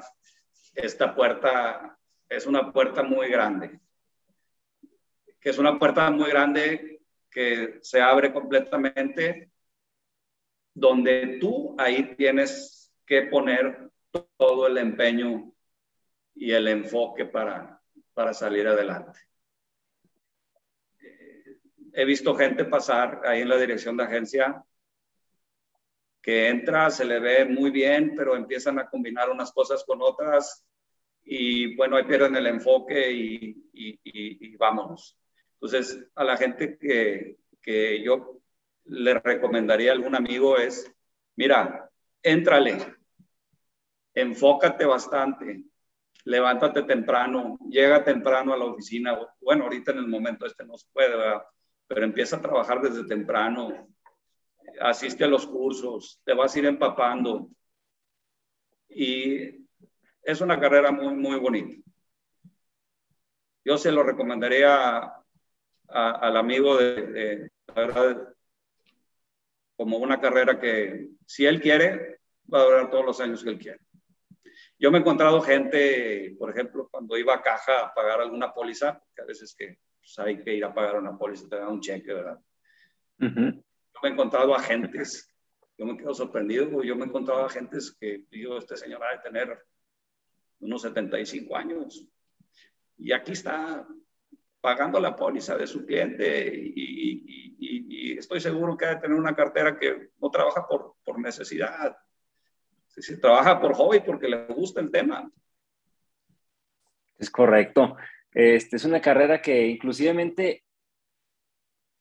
Esta 0.73 1.13
puerta 1.13 1.97
es 2.29 2.45
una 2.45 2.71
puerta 2.71 3.03
muy 3.03 3.27
grande, 3.29 3.79
que 5.39 5.49
es 5.49 5.57
una 5.57 5.77
puerta 5.77 6.09
muy 6.11 6.29
grande 6.29 7.01
que 7.29 7.79
se 7.81 8.01
abre 8.01 8.31
completamente, 8.31 9.51
donde 10.73 11.37
tú 11.41 11.75
ahí 11.77 12.15
tienes 12.15 12.93
que 13.05 13.23
poner 13.23 13.89
todo 14.37 14.67
el 14.67 14.77
empeño 14.77 15.51
y 16.35 16.51
el 16.51 16.67
enfoque 16.67 17.25
para, 17.25 17.81
para 18.13 18.33
salir 18.33 18.67
adelante. 18.67 19.19
He 21.91 22.05
visto 22.05 22.35
gente 22.35 22.65
pasar 22.65 23.21
ahí 23.25 23.41
en 23.41 23.49
la 23.49 23.57
dirección 23.57 23.97
de 23.97 24.03
agencia 24.03 24.63
que 26.21 26.49
entra, 26.49 26.89
se 26.89 27.05
le 27.05 27.19
ve 27.19 27.45
muy 27.45 27.71
bien, 27.71 28.13
pero 28.15 28.35
empiezan 28.35 28.79
a 28.79 28.89
combinar 28.89 29.29
unas 29.29 29.51
cosas 29.51 29.83
con 29.85 29.99
otras 30.01 30.65
y 31.23 31.75
bueno, 31.75 31.97
ahí 31.97 32.03
pierden 32.03 32.35
el 32.35 32.47
enfoque 32.47 33.11
y, 33.11 33.69
y, 33.73 33.99
y 34.03 34.55
vámonos. 34.57 35.17
Entonces, 35.53 36.07
a 36.15 36.23
la 36.23 36.37
gente 36.37 36.77
que, 36.77 37.37
que 37.61 38.01
yo 38.03 38.41
le 38.85 39.13
recomendaría 39.13 39.91
a 39.91 39.93
algún 39.93 40.15
amigo 40.15 40.57
es, 40.57 40.91
mira, 41.35 41.89
éntrale, 42.23 42.77
enfócate 44.13 44.85
bastante, 44.85 45.63
levántate 46.25 46.83
temprano, 46.83 47.59
llega 47.69 48.03
temprano 48.03 48.53
a 48.53 48.57
la 48.57 48.65
oficina. 48.65 49.17
Bueno, 49.39 49.65
ahorita 49.65 49.91
en 49.91 49.99
el 49.99 50.07
momento 50.07 50.45
este 50.45 50.65
no 50.65 50.77
se 50.77 50.87
puede, 50.91 51.13
pero 51.87 52.03
empieza 52.03 52.37
a 52.37 52.41
trabajar 52.41 52.81
desde 52.81 53.05
temprano, 53.05 53.87
asiste 54.79 55.23
a 55.23 55.27
los 55.27 55.45
cursos, 55.47 56.21
te 56.23 56.33
vas 56.33 56.55
a 56.55 56.59
ir 56.59 56.65
empapando. 56.65 57.49
Y 58.89 59.67
es 60.23 60.41
una 60.41 60.59
carrera 60.59 60.91
muy, 60.91 61.13
muy 61.13 61.39
bonita. 61.39 61.81
Yo 63.63 63.77
se 63.77 63.91
lo 63.91 64.03
recomendaría 64.03 65.13
al 65.87 66.37
amigo 66.37 66.77
de, 66.77 67.49
la 67.67 67.73
verdad, 67.73 68.33
como 69.75 69.97
una 69.97 70.19
carrera 70.19 70.59
que 70.59 71.09
si 71.25 71.45
él 71.45 71.61
quiere, 71.61 72.19
va 72.51 72.61
a 72.61 72.65
durar 72.65 72.89
todos 72.89 73.05
los 73.05 73.19
años 73.19 73.43
que 73.43 73.49
él 73.49 73.59
quiere. 73.59 73.79
Yo 74.77 74.91
me 74.91 74.97
he 74.97 75.01
encontrado 75.01 75.41
gente, 75.41 76.35
por 76.39 76.49
ejemplo, 76.49 76.87
cuando 76.89 77.17
iba 77.17 77.35
a 77.35 77.41
caja 77.41 77.85
a 77.85 77.93
pagar 77.93 78.21
alguna 78.21 78.53
póliza, 78.53 79.01
que 79.13 79.21
a 79.21 79.25
veces 79.25 79.53
que 79.55 79.79
pues, 79.99 80.17
hay 80.19 80.41
que 80.41 80.53
ir 80.53 80.63
a 80.63 80.73
pagar 80.73 80.97
una 80.97 81.17
póliza, 81.17 81.47
te 81.49 81.57
dan 81.57 81.67
un 81.67 81.81
cheque, 81.81 82.13
¿verdad? 82.13 82.39
Yo 83.19 83.27
me 84.01 84.09
he 84.09 84.11
encontrado 84.13 84.55
agentes, 84.55 85.29
yo 85.77 85.85
me 85.85 85.97
quedo 85.97 86.13
sorprendido, 86.13 86.83
yo 86.83 86.95
me 86.95 87.05
he 87.05 87.07
encontrado 87.07 87.45
agentes 87.45 87.95
que, 87.99 88.25
digo, 88.29 88.57
este 88.57 88.77
señor 88.77 89.03
ha 89.03 89.11
de 89.11 89.19
tener 89.19 89.57
unos 90.59 90.81
75 90.81 91.55
años. 91.55 92.05
Y 92.97 93.11
aquí 93.11 93.31
está 93.31 93.87
pagando 94.61 94.99
la 94.99 95.15
póliza 95.15 95.55
de 95.57 95.67
su 95.67 95.85
cliente 95.85 96.53
y, 96.53 97.37
estoy 98.17 98.41
seguro 98.41 98.75
que 98.75 98.85
ha 98.85 98.95
de 98.95 99.01
tener 99.01 99.17
una 99.17 99.33
cartera 99.33 99.79
que 99.79 100.09
no 100.19 100.29
trabaja 100.29 100.67
por, 100.67 100.95
por 101.05 101.19
necesidad, 101.19 101.95
se 102.87 103.17
trabaja 103.17 103.61
por 103.61 103.73
hobby 103.75 104.01
porque 104.01 104.27
le 104.27 104.45
gusta 104.47 104.81
el 104.81 104.91
tema. 104.91 105.31
Es 107.17 107.29
correcto. 107.29 107.95
Este, 108.31 108.75
es 108.75 108.85
una 108.85 109.01
carrera 109.01 109.41
que 109.41 109.67
inclusivemente 109.67 110.65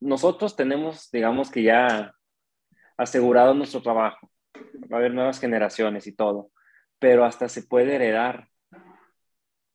nosotros 0.01 0.57
tenemos, 0.57 1.11
digamos 1.11 1.51
que 1.51 1.63
ya 1.63 2.15
asegurado 2.97 3.55
nuestro 3.55 3.83
trabajo. 3.83 4.31
Va 4.93 4.97
a 4.97 5.01
haber 5.01 5.15
nuevas 5.15 5.41
generaciones 5.41 6.07
y 6.07 6.13
todo, 6.13 6.51
pero 6.99 7.25
hasta 7.25 7.49
se 7.49 7.63
puede 7.63 7.95
heredar. 7.95 8.49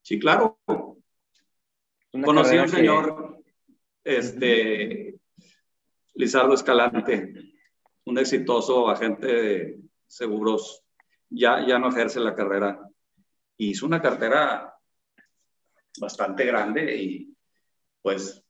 Sí, 0.01 0.19
claro. 0.19 0.59
Conocí 2.11 2.57
a 2.57 2.63
un 2.63 2.69
señor, 2.69 3.43
este, 4.03 5.15
Lizardo 6.13 6.53
Escalante, 6.53 7.33
un 8.05 8.17
exitoso 8.17 8.89
agente 8.89 9.27
de 9.27 9.79
seguros, 10.05 10.83
ya, 11.29 11.65
ya 11.65 11.79
no 11.79 11.89
ejerce 11.89 12.19
la 12.19 12.35
carrera. 12.35 12.79
Hizo 13.57 13.85
una 13.85 14.01
cartera 14.01 14.75
bastante 15.99 16.45
grande 16.45 16.95
y 16.95 17.35
pues 18.01 18.42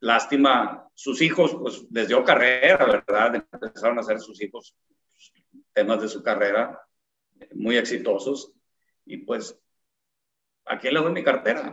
lástima, 0.00 0.88
sus 0.94 1.20
hijos, 1.22 1.54
pues 1.54 1.84
les 1.90 2.08
dio 2.08 2.24
carrera, 2.24 2.84
¿verdad? 2.84 3.46
Empezaron 3.52 3.98
a 3.98 4.00
hacer 4.00 4.20
sus 4.20 4.40
hijos 4.42 4.76
temas 5.72 6.00
de 6.00 6.08
su 6.08 6.22
carrera 6.22 6.80
muy 7.52 7.76
exitosos 7.76 8.52
y 9.04 9.18
pues, 9.18 9.58
¿a 10.64 10.78
quién 10.78 10.94
le 10.94 11.00
doy 11.00 11.12
mi 11.12 11.22
cartera? 11.22 11.72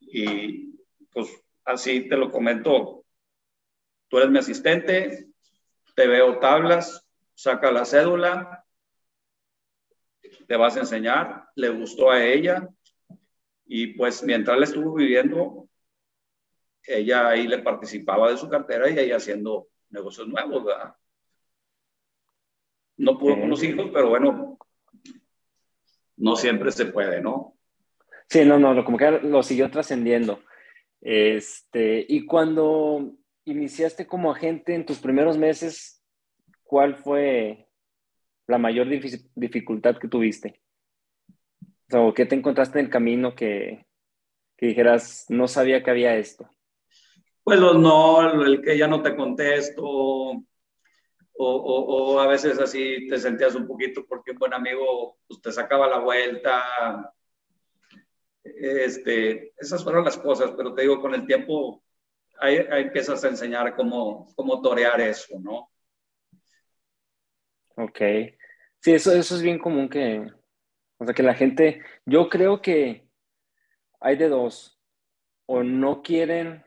Y 0.00 0.78
pues 1.10 1.28
así 1.64 2.08
te 2.08 2.16
lo 2.16 2.30
comento, 2.30 3.04
tú 4.08 4.18
eres 4.18 4.30
mi 4.30 4.38
asistente, 4.38 5.28
te 5.94 6.06
veo 6.06 6.38
tablas, 6.38 7.06
saca 7.34 7.72
la 7.72 7.84
cédula, 7.84 8.64
te 10.46 10.56
vas 10.56 10.76
a 10.76 10.80
enseñar, 10.80 11.48
le 11.54 11.70
gustó 11.70 12.10
a 12.10 12.22
ella 12.22 12.68
y 13.66 13.88
pues 13.94 14.22
mientras 14.22 14.58
le 14.58 14.64
estuvo 14.64 14.94
viviendo, 14.94 15.63
ella 16.86 17.28
ahí 17.28 17.46
le 17.46 17.58
participaba 17.58 18.30
de 18.30 18.36
su 18.36 18.48
cartera 18.48 18.88
y 18.88 18.98
ella 18.98 19.16
haciendo 19.16 19.68
negocios 19.90 20.28
nuevos, 20.28 20.64
¿verdad? 20.64 20.94
No 22.96 23.18
pudo 23.18 23.40
con 23.40 23.50
los 23.50 23.62
hijos, 23.62 23.90
pero 23.92 24.08
bueno, 24.10 24.58
no 26.16 26.36
siempre 26.36 26.70
se 26.70 26.86
puede, 26.86 27.20
¿no? 27.20 27.56
Sí, 28.28 28.44
no, 28.44 28.58
no, 28.58 28.84
como 28.84 28.98
que 28.98 29.10
lo 29.10 29.42
siguió 29.42 29.70
trascendiendo. 29.70 30.40
Este, 31.00 32.04
y 32.08 32.24
cuando 32.24 33.12
iniciaste 33.44 34.06
como 34.06 34.30
agente 34.30 34.74
en 34.74 34.86
tus 34.86 34.98
primeros 34.98 35.36
meses, 35.36 36.02
¿cuál 36.62 36.96
fue 36.96 37.68
la 38.46 38.58
mayor 38.58 38.88
dificultad 38.88 39.98
que 39.98 40.08
tuviste? 40.08 40.60
O 41.92 42.14
¿qué 42.14 42.26
te 42.26 42.34
encontraste 42.34 42.78
en 42.78 42.86
el 42.86 42.90
camino 42.90 43.34
que, 43.34 43.86
que 44.56 44.66
dijeras, 44.66 45.26
no 45.28 45.46
sabía 45.48 45.82
que 45.82 45.90
había 45.90 46.16
esto? 46.16 46.48
Pues 47.44 47.60
los 47.60 47.78
no, 47.78 48.42
el 48.42 48.62
que 48.62 48.76
ya 48.76 48.88
no 48.88 49.02
te 49.02 49.14
contesto, 49.14 49.84
o, 49.84 50.44
o, 51.36 52.18
a 52.18 52.26
veces 52.26 52.58
así 52.58 53.06
te 53.08 53.18
sentías 53.18 53.54
un 53.54 53.66
poquito 53.66 54.06
porque 54.06 54.30
un 54.30 54.38
buen 54.38 54.54
amigo 54.54 55.18
pues, 55.26 55.42
te 55.42 55.52
sacaba 55.52 55.86
la 55.86 55.98
vuelta. 55.98 57.12
Este, 58.42 59.52
esas 59.58 59.82
fueron 59.82 60.04
las 60.04 60.16
cosas, 60.16 60.52
pero 60.56 60.74
te 60.74 60.82
digo, 60.82 61.00
con 61.00 61.14
el 61.14 61.26
tiempo 61.26 61.82
ahí, 62.38 62.64
empiezas 62.70 63.24
a 63.24 63.28
enseñar 63.28 63.74
cómo, 63.74 64.32
cómo 64.34 64.60
torear 64.62 65.00
eso, 65.00 65.38
¿no? 65.40 65.70
Ok. 67.76 68.00
Sí, 68.80 68.92
eso, 68.92 69.12
eso 69.12 69.34
es 69.34 69.42
bien 69.42 69.58
común 69.58 69.88
que, 69.88 70.30
o 70.98 71.04
sea, 71.04 71.14
que 71.14 71.22
la 71.22 71.34
gente, 71.34 71.82
yo 72.04 72.28
creo 72.28 72.60
que 72.60 73.08
hay 74.00 74.16
de 74.16 74.28
dos, 74.28 74.78
o 75.46 75.62
no 75.62 76.02
quieren 76.02 76.64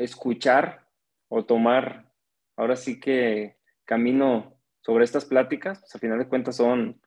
escuchar 0.00 0.86
o 1.28 1.44
tomar, 1.44 2.10
ahora 2.56 2.76
sí 2.76 2.98
que 2.98 3.56
camino 3.84 4.58
sobre 4.80 5.04
estas 5.04 5.26
pláticas, 5.26 5.80
pues 5.80 5.94
a 5.94 5.98
final 5.98 6.18
de 6.18 6.28
cuentas 6.28 6.56
son 6.56 7.00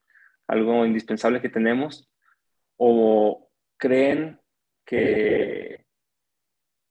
algo 0.47 0.86
indispensable 0.86 1.41
que 1.41 1.49
tenemos, 1.49 2.10
o 2.77 3.49
creen 3.77 4.39
que 4.86 5.86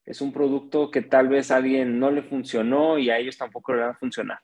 es 0.05 0.21
un 0.21 0.33
producto 0.33 0.91
que 0.91 1.03
tal 1.03 1.29
vez 1.29 1.51
a 1.51 1.57
alguien 1.57 1.99
no 1.99 2.11
le 2.11 2.23
funcionó 2.23 2.99
y 2.99 3.11
a 3.11 3.19
ellos 3.19 3.39
tampoco 3.39 3.73
le 3.73 3.83
va 3.83 3.91
a 3.91 3.99
funcionar. 3.99 4.41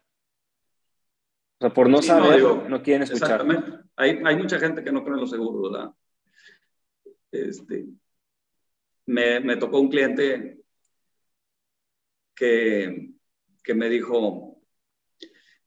O 1.59 1.67
sea, 1.67 1.75
por 1.75 1.89
no 1.89 2.01
saber, 2.01 2.41
no, 2.69 2.83
quieren 2.83 3.03
escuchar. 3.03 3.41
Exactamente. 3.41 3.89
Hay, 3.97 4.21
hay, 4.25 4.37
mucha 4.37 4.61
gente 4.61 4.85
que 4.85 4.93
no 4.93 5.03
cree 5.03 5.15
en 5.15 5.21
los 5.21 5.31
seguros, 5.31 5.73
¿verdad? 5.73 5.91
Este, 7.33 7.87
me, 9.07 9.41
me 9.41 9.57
tocó 9.57 9.81
un 9.81 9.89
cliente 9.89 10.61
que, 12.39 13.11
que 13.65 13.75
me 13.75 13.89
dijo, 13.89 14.63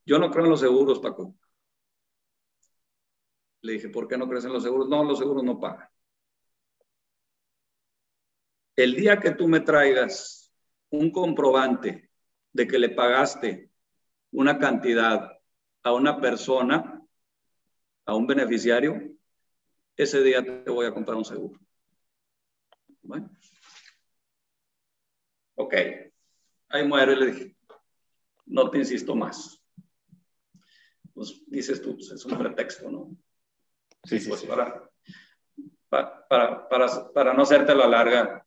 yo 0.06 0.20
no 0.20 0.32
creo 0.32 0.46
en 0.46 0.52
los 0.52 0.62
seguros, 0.62 1.00
Paco. 1.00 1.36
Le 3.62 3.74
dije, 3.74 3.90
¿por 3.90 4.08
qué 4.08 4.18
no 4.18 4.28
crees 4.30 4.46
en 4.46 4.54
los 4.54 4.64
seguros? 4.64 4.88
No, 4.88 5.04
los 5.04 5.20
seguros 5.20 5.44
no 5.44 5.60
pagan. 5.60 5.88
El 8.78 8.96
día 8.96 9.20
que 9.20 9.32
tú 9.32 9.50
me 9.50 9.60
traigas 9.60 10.52
un 10.90 11.12
comprobante 11.12 12.10
de 12.54 12.68
que 12.68 12.80
le 12.80 12.90
pagaste 12.90 13.70
una 14.32 14.58
cantidad 14.58 15.30
a 15.84 15.94
una 15.94 16.22
persona, 16.22 17.02
a 18.06 18.16
un 18.16 18.28
beneficiario, 18.28 19.12
ese 19.98 20.24
día 20.24 20.42
te 20.44 20.72
voy 20.72 20.86
a 20.86 20.94
comprar 20.94 21.18
un 21.18 21.26
seguro. 21.26 21.60
Bueno. 23.02 23.30
Ok. 25.56 25.76
Ahí 26.72 26.88
muere, 26.88 27.16
le 27.16 27.32
dije. 27.32 27.56
No 28.46 28.70
te 28.70 28.78
insisto 28.78 29.16
más. 29.16 29.62
Pues 31.14 31.44
dices 31.48 31.82
tú, 31.82 31.96
pues 31.96 32.12
es 32.12 32.26
un 32.26 32.38
pretexto, 32.38 32.90
¿no? 32.90 33.16
Sí, 34.04 34.20
sí, 34.20 34.30
pues 34.30 34.44
Para, 34.46 34.90
para, 36.28 36.68
para, 36.70 37.12
para, 37.14 37.34
no 37.34 37.44
hacerte 37.44 37.76
la 37.76 37.88
larga, 37.88 38.46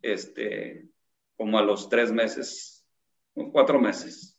este, 0.00 0.88
como 1.36 1.58
a 1.58 1.62
los 1.62 1.88
tres 1.88 2.10
meses, 2.10 2.84
cuatro 3.52 3.78
meses, 3.78 4.38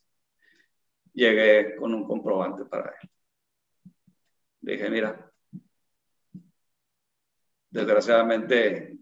llegué 1.12 1.76
con 1.76 1.94
un 1.94 2.06
comprobante 2.06 2.64
para 2.64 2.94
él. 3.00 3.10
Dije, 4.60 4.90
mira, 4.90 5.32
desgraciadamente 7.70 8.98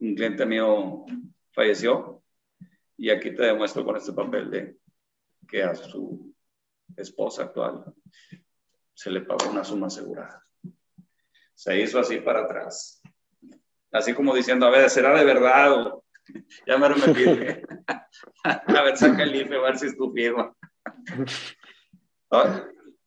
un 0.00 0.14
cliente 0.14 0.44
mío 0.44 1.04
falleció 1.56 2.22
y 2.98 3.10
aquí 3.10 3.34
te 3.34 3.44
demuestro 3.44 3.84
con 3.84 3.96
este 3.96 4.12
papel 4.12 4.50
de 4.50 4.76
que 5.48 5.62
a 5.62 5.74
su 5.74 6.34
esposa 6.96 7.44
actual 7.44 7.84
se 8.94 9.10
le 9.10 9.22
pagó 9.22 9.50
una 9.50 9.64
suma 9.64 9.86
asegurada. 9.86 10.44
Se 11.54 11.80
hizo 11.80 11.98
así 11.98 12.18
para 12.18 12.42
atrás. 12.42 13.02
Así 13.90 14.12
como 14.12 14.34
diciendo, 14.34 14.66
a 14.66 14.70
ver, 14.70 14.90
¿será 14.90 15.18
de 15.18 15.24
verdad? 15.24 15.72
O, 15.72 16.04
ya 16.66 16.76
me 16.76 16.88
remetí. 16.88 17.24
a 18.44 18.82
ver, 18.82 18.96
saca 18.96 19.22
el 19.22 19.34
IFE, 19.34 19.56
a 19.56 19.60
ver 19.60 19.78
si 19.78 19.86
es 19.86 19.96
tu 19.96 20.12
firma. 20.12 20.54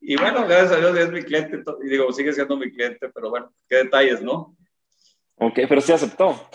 Y 0.01 0.15
bueno, 0.15 0.47
gracias 0.47 0.71
a 0.71 0.77
Dios 0.77 0.97
es 0.97 1.11
mi 1.11 1.21
cliente, 1.21 1.61
y 1.83 1.89
digo, 1.89 2.11
sigue 2.11 2.33
siendo 2.33 2.57
mi 2.57 2.71
cliente, 2.71 3.09
pero 3.09 3.29
bueno, 3.29 3.53
qué 3.67 3.77
detalles, 3.77 4.21
¿no? 4.23 4.55
Ok, 5.35 5.59
pero 5.67 5.81
sí 5.81 5.91
aceptó. 5.91 6.49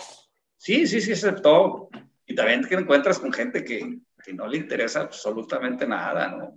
Sí, 0.65 0.87
sí, 0.87 0.99
sí 0.99 1.11
aceptó. 1.11 1.89
Y 2.25 2.33
también 2.33 2.65
que 2.65 2.73
encuentras 2.73 3.19
con 3.19 3.31
gente 3.31 3.63
que, 3.63 3.99
que 4.23 4.33
no 4.33 4.47
le 4.47 4.57
interesa 4.57 5.01
absolutamente 5.01 5.85
nada, 5.85 6.29
¿no? 6.29 6.55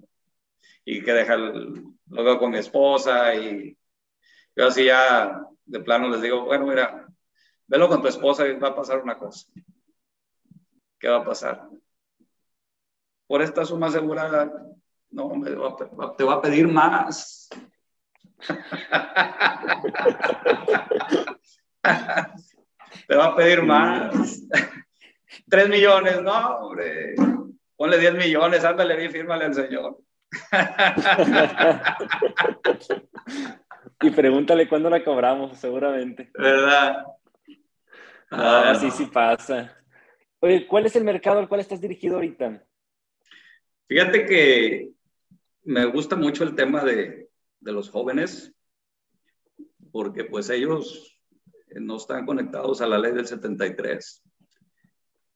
Y 0.83 1.03
que 1.03 1.12
deja, 1.12 1.37
luego 1.37 2.38
con 2.38 2.53
mi 2.53 2.57
esposa 2.57 3.35
y 3.35 3.77
yo 4.57 4.66
así 4.66 4.87
ya 4.87 5.42
de 5.66 5.81
plano 5.81 6.09
les 6.09 6.23
digo, 6.23 6.47
bueno, 6.47 6.64
mira, 6.64 7.07
velo 7.66 7.87
con 7.87 8.01
tu 8.01 8.09
esposa 8.09 8.49
y 8.49 8.59
va 8.59 8.68
a 8.68 8.75
pasar 8.75 9.03
una 9.03 9.18
cosa. 9.18 9.47
¿Qué 10.99 11.09
va 11.09 11.18
a 11.18 11.25
pasar? 11.25 11.68
por 13.27 13.42
esta 13.42 13.66
suma 13.66 13.88
asegurada, 13.88 14.51
no, 15.11 15.33
te 16.16 16.25
va 16.25 16.33
a 16.33 16.40
pedir 16.40 16.66
más. 16.66 17.51
te 23.09 23.16
va 23.16 23.27
a 23.27 23.35
pedir 23.35 23.62
más. 23.62 24.47
Tres 25.49 25.68
millones, 25.68 26.23
no, 26.23 26.59
hombre. 26.59 27.16
Ponle 27.75 27.99
diez 27.99 28.14
millones, 28.14 28.64
ándale 28.64 28.94
bien, 28.97 29.11
fírmale 29.11 29.47
al 29.47 29.55
señor. 29.55 29.99
y 34.03 34.11
pregúntale 34.11 34.68
cuándo 34.68 34.90
la 34.90 35.03
cobramos, 35.03 35.59
seguramente. 35.59 36.31
¿Verdad? 36.35 37.07
Ah, 38.31 38.77
sí, 38.79 38.90
sí 38.90 39.07
pasa. 39.07 39.75
Oye, 40.40 40.66
¿cuál 40.66 40.85
es 40.85 40.94
el 40.97 41.05
mercado 41.05 41.38
al 41.38 41.49
cual 41.49 41.61
estás 41.61 41.81
dirigido 41.81 42.16
ahorita? 42.16 42.62
Fíjate 43.87 44.27
que 44.27 44.90
me 45.64 45.87
gusta 45.87 46.14
mucho 46.14 46.44
el 46.44 46.55
tema 46.55 46.85
de, 46.85 47.31
de 47.61 47.73
los 47.73 47.88
jóvenes, 47.88 48.55
porque 49.90 50.25
pues 50.25 50.51
ellos 50.51 51.17
no 51.76 51.96
están 51.96 52.26
conectados 52.26 52.81
a 52.81 52.87
la 52.87 52.98
ley 52.98 53.12
del 53.12 53.26
73. 53.26 54.22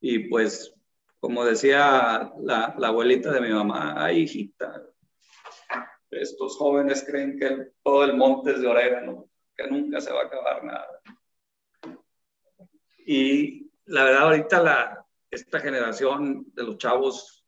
Y 0.01 0.29
pues, 0.29 0.75
como 1.21 1.45
decía 1.45 2.33
la, 2.41 2.75
la 2.77 2.89
abuelita 2.89 3.33
de 3.33 3.41
mi 3.41 3.51
mamá, 3.51 3.95
ay 3.97 4.23
hijita, 4.23 4.83
estos 6.11 6.57
jóvenes 6.57 7.05
creen 7.07 7.39
que 7.39 7.73
todo 7.83 8.05
el 8.05 8.17
monte 8.17 8.53
es 8.53 8.61
de 8.61 8.67
orégano, 8.67 9.29
que 9.57 9.67
nunca 9.69 10.01
se 10.01 10.13
va 10.13 10.23
a 10.23 10.27
acabar 10.27 10.65
nada. 10.65 11.01
Y 13.07 13.71
la 13.87 14.05
verdad, 14.05 14.23
ahorita 14.25 14.63
la, 14.63 15.07
esta 15.31 15.61
generación 15.61 16.45
de 16.55 16.65
los 16.65 16.79
chavos 16.79 17.43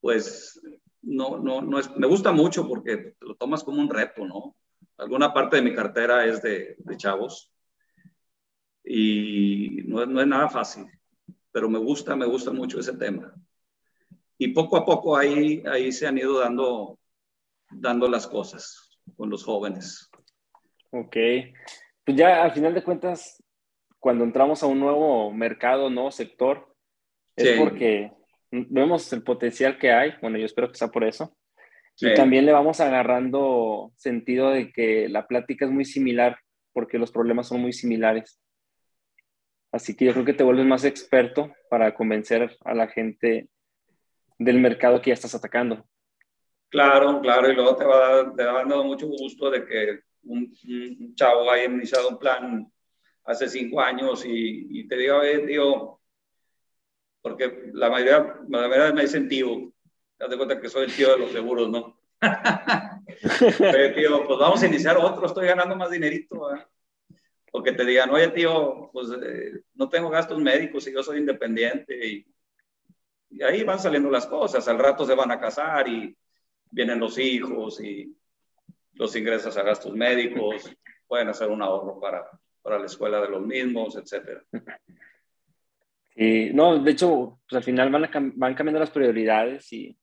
pues 0.00 0.60
no, 1.02 1.38
no, 1.38 1.60
no 1.60 1.78
es, 1.78 1.94
me 1.96 2.06
gusta 2.06 2.32
mucho 2.32 2.66
porque 2.66 3.14
lo 3.20 3.34
tomas 3.36 3.62
como 3.62 3.80
un 3.80 3.88
reto, 3.88 4.24
¿no? 4.26 4.56
Alguna 4.96 5.32
parte 5.32 5.56
de 5.56 5.62
mi 5.62 5.74
cartera 5.74 6.26
es 6.26 6.42
de, 6.42 6.76
de 6.78 6.96
chavos 6.96 7.49
y 8.84 9.82
no, 9.86 10.04
no 10.06 10.20
es 10.20 10.26
nada 10.26 10.48
fácil, 10.48 10.86
pero 11.52 11.68
me 11.68 11.78
gusta, 11.78 12.16
me 12.16 12.26
gusta 12.26 12.52
mucho 12.52 12.80
ese 12.80 12.96
tema. 12.96 13.34
Y 14.38 14.48
poco 14.48 14.76
a 14.76 14.84
poco 14.84 15.16
ahí, 15.16 15.62
ahí 15.70 15.92
se 15.92 16.06
han 16.06 16.18
ido 16.18 16.38
dando, 16.38 16.98
dando 17.70 18.08
las 18.08 18.26
cosas 18.26 18.98
con 19.16 19.28
los 19.28 19.44
jóvenes. 19.44 20.10
Ok. 20.90 21.16
Pues 22.04 22.16
ya 22.16 22.42
al 22.42 22.52
final 22.52 22.74
de 22.74 22.82
cuentas, 22.82 23.42
cuando 23.98 24.24
entramos 24.24 24.62
a 24.62 24.66
un 24.66 24.80
nuevo 24.80 25.30
mercado, 25.30 25.90
nuevo 25.90 26.10
sector, 26.10 26.74
es 27.36 27.58
porque 27.58 28.12
vemos 28.50 29.12
el 29.12 29.22
potencial 29.22 29.78
que 29.78 29.92
hay. 29.92 30.14
Bueno, 30.20 30.38
yo 30.38 30.46
espero 30.46 30.68
que 30.70 30.78
sea 30.78 30.88
por 30.88 31.04
eso. 31.04 31.36
Y 31.98 32.14
también 32.14 32.46
le 32.46 32.52
vamos 32.52 32.80
agarrando 32.80 33.92
sentido 33.96 34.50
de 34.50 34.72
que 34.72 35.08
la 35.08 35.26
plática 35.26 35.66
es 35.66 35.70
muy 35.70 35.84
similar 35.84 36.38
porque 36.72 36.98
los 36.98 37.12
problemas 37.12 37.48
son 37.48 37.60
muy 37.60 37.74
similares. 37.74 38.40
Así 39.72 39.96
que 39.96 40.06
yo 40.06 40.12
creo 40.12 40.24
que 40.24 40.32
te 40.32 40.42
vuelves 40.42 40.66
más 40.66 40.84
experto 40.84 41.52
para 41.68 41.94
convencer 41.94 42.56
a 42.64 42.74
la 42.74 42.88
gente 42.88 43.48
del 44.38 44.58
mercado 44.58 45.00
que 45.00 45.10
ya 45.10 45.14
estás 45.14 45.34
atacando. 45.34 45.86
Claro, 46.68 47.20
claro, 47.20 47.50
y 47.50 47.54
luego 47.54 47.76
te 47.76 47.84
va, 47.84 48.34
te 48.34 48.44
va 48.44 48.52
dando 48.52 48.84
mucho 48.84 49.06
gusto 49.06 49.50
de 49.50 49.64
que 49.64 50.00
un, 50.22 50.52
chavo 51.14 51.50
haya 51.50 51.64
iniciado 51.64 52.08
un 52.08 52.18
plan 52.18 52.72
hace 53.24 53.48
cinco 53.48 53.80
años 53.80 54.24
y, 54.26 54.86
te 54.88 54.96
diga, 54.96 55.18
ver, 55.18 55.46
tío, 55.46 56.00
porque 57.20 57.70
la 57.72 57.90
mayoría, 57.90 58.36
la 58.48 58.68
mayoría 58.68 58.92
me 58.92 59.02
dicen 59.02 59.28
tío, 59.28 59.72
te 60.16 60.26
das 60.26 60.36
cuenta 60.36 60.60
que 60.60 60.68
soy 60.68 60.84
el 60.84 60.94
tío 60.94 61.12
de 61.12 61.18
los 61.18 61.32
seguros, 61.32 61.68
¿no? 61.68 62.00
Pero, 63.58 63.94
tío, 63.94 64.26
pues 64.26 64.38
vamos 64.38 64.62
a 64.62 64.66
iniciar 64.66 64.96
otro, 64.96 65.26
estoy 65.26 65.46
ganando 65.46 65.76
más 65.76 65.90
dinerito, 65.90 66.54
¿eh? 66.54 66.64
O 67.52 67.62
que 67.62 67.72
te 67.72 67.84
digan, 67.84 68.10
oye, 68.10 68.28
tío, 68.28 68.90
pues 68.92 69.08
eh, 69.10 69.62
no 69.74 69.88
tengo 69.88 70.08
gastos 70.08 70.38
médicos 70.38 70.86
y 70.86 70.92
yo 70.92 71.02
soy 71.02 71.18
independiente. 71.18 72.06
Y, 72.06 72.26
y, 73.30 73.42
ahí 73.42 73.64
van 73.64 73.78
saliendo 73.78 74.10
las 74.10 74.26
cosas. 74.26 74.66
Al 74.68 74.78
rato 74.78 75.04
se 75.04 75.14
van 75.14 75.30
a 75.30 75.40
casar 75.40 75.88
y 75.88 76.16
vienen 76.70 77.00
los 77.00 77.18
hijos 77.18 77.80
y 77.82 78.16
los 78.94 79.14
ingresas 79.16 79.56
a 79.56 79.62
gastos 79.62 79.94
médicos, 79.94 80.70
pueden 81.08 81.28
hacer 81.28 81.48
un 81.48 81.62
ahorro 81.62 81.98
para, 81.98 82.24
para 82.62 82.78
la 82.78 82.86
escuela 82.86 83.20
de 83.20 83.28
los 83.28 83.42
mismos, 83.42 83.96
etcétera. 83.96 84.44
Y 86.14 86.50
no, 86.52 86.78
de 86.78 86.90
hecho, 86.90 87.40
pues 87.48 87.56
al 87.56 87.64
final 87.64 87.90
van, 87.90 88.32
van 88.36 88.54
cambiando 88.54 88.80
las 88.80 88.90
prioridades 88.90 89.72
y 89.72 89.96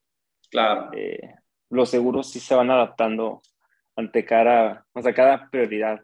claro. 0.49 0.89
Eh, 0.93 1.35
los 1.69 1.89
seguros 1.89 2.31
sí 2.31 2.39
se 2.39 2.55
van 2.55 2.71
adaptando 2.71 3.41
ante 3.95 4.25
cada, 4.25 4.85
o 4.93 5.01
sea, 5.01 5.13
cada 5.13 5.49
prioridad. 5.49 5.99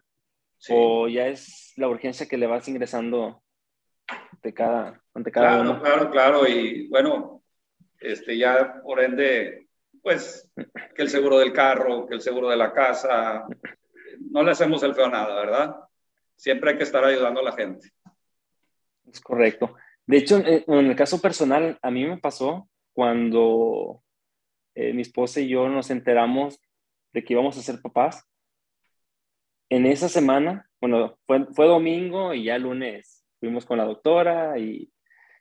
O 0.70 1.08
ya 1.08 1.26
es 1.26 1.72
la 1.76 1.88
urgencia 1.88 2.26
que 2.26 2.36
le 2.36 2.46
vas 2.46 2.68
ingresando 2.68 3.42
ante 4.06 4.54
cada, 4.54 5.02
ante 5.14 5.30
cada 5.30 5.48
claro, 5.48 5.62
uno. 5.62 5.82
Claro, 5.82 6.10
claro, 6.10 6.48
y 6.48 6.88
bueno, 6.88 7.42
este, 8.00 8.36
ya 8.36 8.80
por 8.82 9.00
ende, 9.00 9.68
pues 10.02 10.50
que 10.94 11.02
el 11.02 11.08
seguro 11.08 11.38
del 11.38 11.52
carro, 11.52 12.06
que 12.06 12.14
el 12.14 12.20
seguro 12.20 12.48
de 12.48 12.56
la 12.56 12.72
casa, 12.72 13.46
no 14.30 14.42
le 14.42 14.50
hacemos 14.50 14.82
el 14.82 14.94
feo 14.94 15.08
nada, 15.08 15.34
¿verdad? 15.34 15.76
Siempre 16.36 16.70
hay 16.70 16.76
que 16.76 16.84
estar 16.84 17.04
ayudando 17.04 17.40
a 17.40 17.44
la 17.44 17.52
gente. 17.52 17.90
Es 19.10 19.20
correcto. 19.20 19.74
De 20.06 20.18
hecho, 20.18 20.42
en 20.44 20.86
el 20.86 20.96
caso 20.96 21.20
personal, 21.20 21.78
a 21.80 21.90
mí 21.90 22.04
me 22.04 22.18
pasó 22.18 22.68
cuando 22.92 24.02
eh, 24.74 24.92
mi 24.92 25.02
esposa 25.02 25.40
y 25.40 25.48
yo 25.48 25.68
nos 25.68 25.90
enteramos 25.90 26.60
de 27.12 27.24
que 27.24 27.32
íbamos 27.32 27.56
a 27.56 27.62
ser 27.62 27.80
papás. 27.80 28.26
En 29.74 29.86
esa 29.86 30.08
semana, 30.08 30.70
bueno, 30.80 31.18
fue, 31.26 31.66
domingo 31.66 32.32
y 32.32 32.44
ya 32.44 32.58
lunes 32.58 33.26
fuimos 33.40 33.66
con 33.66 33.76
la 33.76 33.84
doctora 33.84 34.56
y 34.56 34.92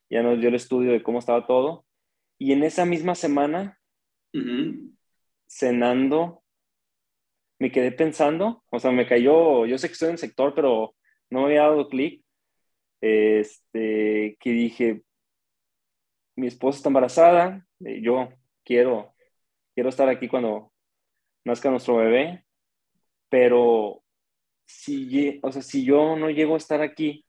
ya 0.09 0.23
nos 0.23 0.39
dio 0.39 0.49
el 0.49 0.55
estudio 0.55 0.91
de 0.91 1.03
cómo 1.03 1.19
estaba 1.19 1.45
todo. 1.45 1.85
Y 2.39 2.51
en 2.51 2.63
esa 2.63 2.83
misma 2.83 3.13
semana 3.13 3.79
cenando, 5.45 6.43
me 7.59 7.71
quedé 7.71 7.91
pensando, 7.91 8.63
o 8.71 8.79
sea, 8.79 8.89
me 8.89 9.05
cayó, 9.05 9.67
yo 9.67 9.77
sé 9.77 9.87
que 9.87 9.93
estoy 9.93 10.07
en 10.07 10.13
el 10.13 10.17
sector, 10.17 10.55
pero 10.55 10.95
no 11.29 11.41
me 11.41 11.45
había 11.45 11.67
dado 11.67 11.87
clic, 11.87 12.25
este, 13.01 14.35
que 14.39 14.49
dije, 14.49 15.03
mi 16.35 16.47
esposa 16.47 16.77
está 16.77 16.89
embarazada, 16.89 17.67
eh, 17.85 18.01
yo 18.01 18.29
quiero, 18.65 19.13
quiero 19.75 19.89
estar 19.89 20.09
aquí 20.09 20.27
cuando 20.27 20.73
nazca 21.45 21.69
nuestro 21.69 21.97
bebé, 21.97 22.47
pero 23.29 24.02
si, 24.73 25.39
o 25.41 25.51
sea, 25.51 25.61
si 25.61 25.85
yo 25.85 26.15
no 26.15 26.29
llego 26.29 26.55
a 26.55 26.57
estar 26.57 26.81
aquí, 26.81 27.25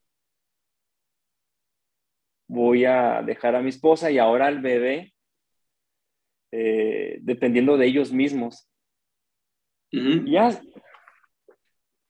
voy 2.48 2.84
a 2.84 3.22
dejar 3.22 3.56
a 3.56 3.62
mi 3.62 3.70
esposa 3.70 4.10
y 4.10 4.18
ahora 4.18 4.46
al 4.46 4.60
bebé 4.60 5.14
eh, 6.52 7.18
dependiendo 7.20 7.76
de 7.76 7.86
ellos 7.86 8.12
mismos. 8.12 8.68
Ya 9.90 10.60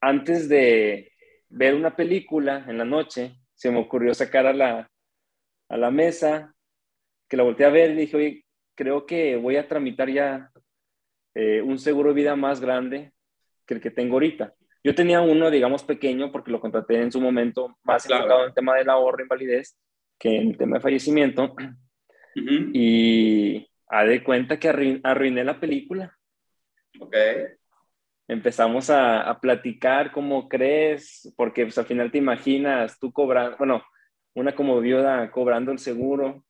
antes 0.00 0.48
de 0.48 1.12
ver 1.48 1.74
una 1.74 1.94
película 1.96 2.64
en 2.68 2.78
la 2.78 2.84
noche, 2.84 3.36
se 3.54 3.70
me 3.70 3.78
ocurrió 3.78 4.14
sacar 4.14 4.46
a 4.46 4.52
la, 4.52 4.90
a 5.68 5.76
la 5.76 5.90
mesa, 5.90 6.54
que 7.28 7.36
la 7.36 7.42
volteé 7.42 7.66
a 7.66 7.70
ver 7.70 7.90
y 7.90 7.96
dije, 7.96 8.16
oye, 8.16 8.44
creo 8.74 9.06
que 9.06 9.36
voy 9.36 9.56
a 9.56 9.68
tramitar 9.68 10.10
ya 10.10 10.50
eh, 11.34 11.62
un 11.62 11.78
seguro 11.78 12.10
de 12.10 12.16
vida 12.16 12.36
más 12.36 12.60
grande 12.60 13.12
que 13.66 13.74
el 13.74 13.80
que 13.80 13.90
tengo 13.90 14.14
ahorita. 14.14 14.54
Yo 14.84 14.94
tenía 14.94 15.22
uno, 15.22 15.50
digamos, 15.50 15.82
pequeño, 15.82 16.30
porque 16.30 16.52
lo 16.52 16.60
contraté 16.60 17.00
en 17.00 17.10
su 17.10 17.18
momento 17.18 17.78
más 17.84 18.04
enfocado 18.04 18.40
en 18.40 18.48
el 18.48 18.54
tema 18.54 18.76
del 18.76 18.90
ahorro, 18.90 19.22
invalidez, 19.22 19.78
que 20.18 20.36
en 20.36 20.48
el 20.50 20.58
tema 20.58 20.76
de 20.76 20.82
fallecimiento. 20.82 21.56
Y 22.36 23.66
a 23.88 24.04
de 24.04 24.22
cuenta 24.22 24.58
que 24.58 25.00
arruiné 25.02 25.42
la 25.42 25.58
película. 25.58 26.14
Ok. 27.00 27.16
Empezamos 28.28 28.90
a, 28.90 29.38
platicar 29.40 30.12
cómo 30.12 30.50
crees, 30.50 31.32
porque 31.34 31.64
pues, 31.64 31.78
al 31.78 31.86
final 31.86 32.10
te 32.10 32.18
imaginas 32.18 32.98
tú 32.98 33.10
cobrando, 33.10 33.56
bueno, 33.56 33.82
una 34.34 34.54
como 34.54 34.80
viuda 34.80 35.30
cobrando 35.30 35.72
el 35.72 35.78
seguro. 35.78 36.44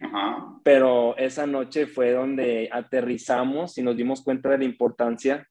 Ajá. 0.00 0.60
Pero 0.64 1.16
esa 1.16 1.46
noche 1.46 1.86
fue 1.86 2.12
donde 2.12 2.68
aterrizamos 2.70 3.78
y 3.78 3.82
nos 3.82 3.96
dimos 3.96 4.22
cuenta 4.22 4.50
de 4.50 4.58
la 4.58 4.64
importancia 4.64 5.49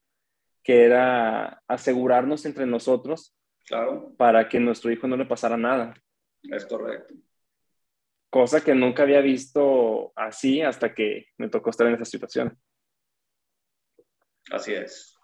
que 0.63 0.83
era 0.83 1.61
asegurarnos 1.67 2.45
entre 2.45 2.65
nosotros 2.65 3.35
claro. 3.65 4.13
para 4.17 4.49
que 4.49 4.59
nuestro 4.59 4.91
hijo 4.91 5.07
no 5.07 5.17
le 5.17 5.25
pasara 5.25 5.57
nada. 5.57 5.93
Es 6.43 6.65
correcto 6.65 7.13
cosa 8.29 8.63
que 8.63 8.75
nunca 8.75 9.03
había 9.03 9.21
visto 9.21 10.11
así 10.15 10.61
hasta 10.61 10.93
que 10.93 11.25
me 11.37 11.49
tocó 11.49 11.71
estar 11.71 11.87
en 11.87 11.95
esa 11.95 12.05
situación. 12.05 12.57
Así 14.51 14.73
es. 14.73 15.17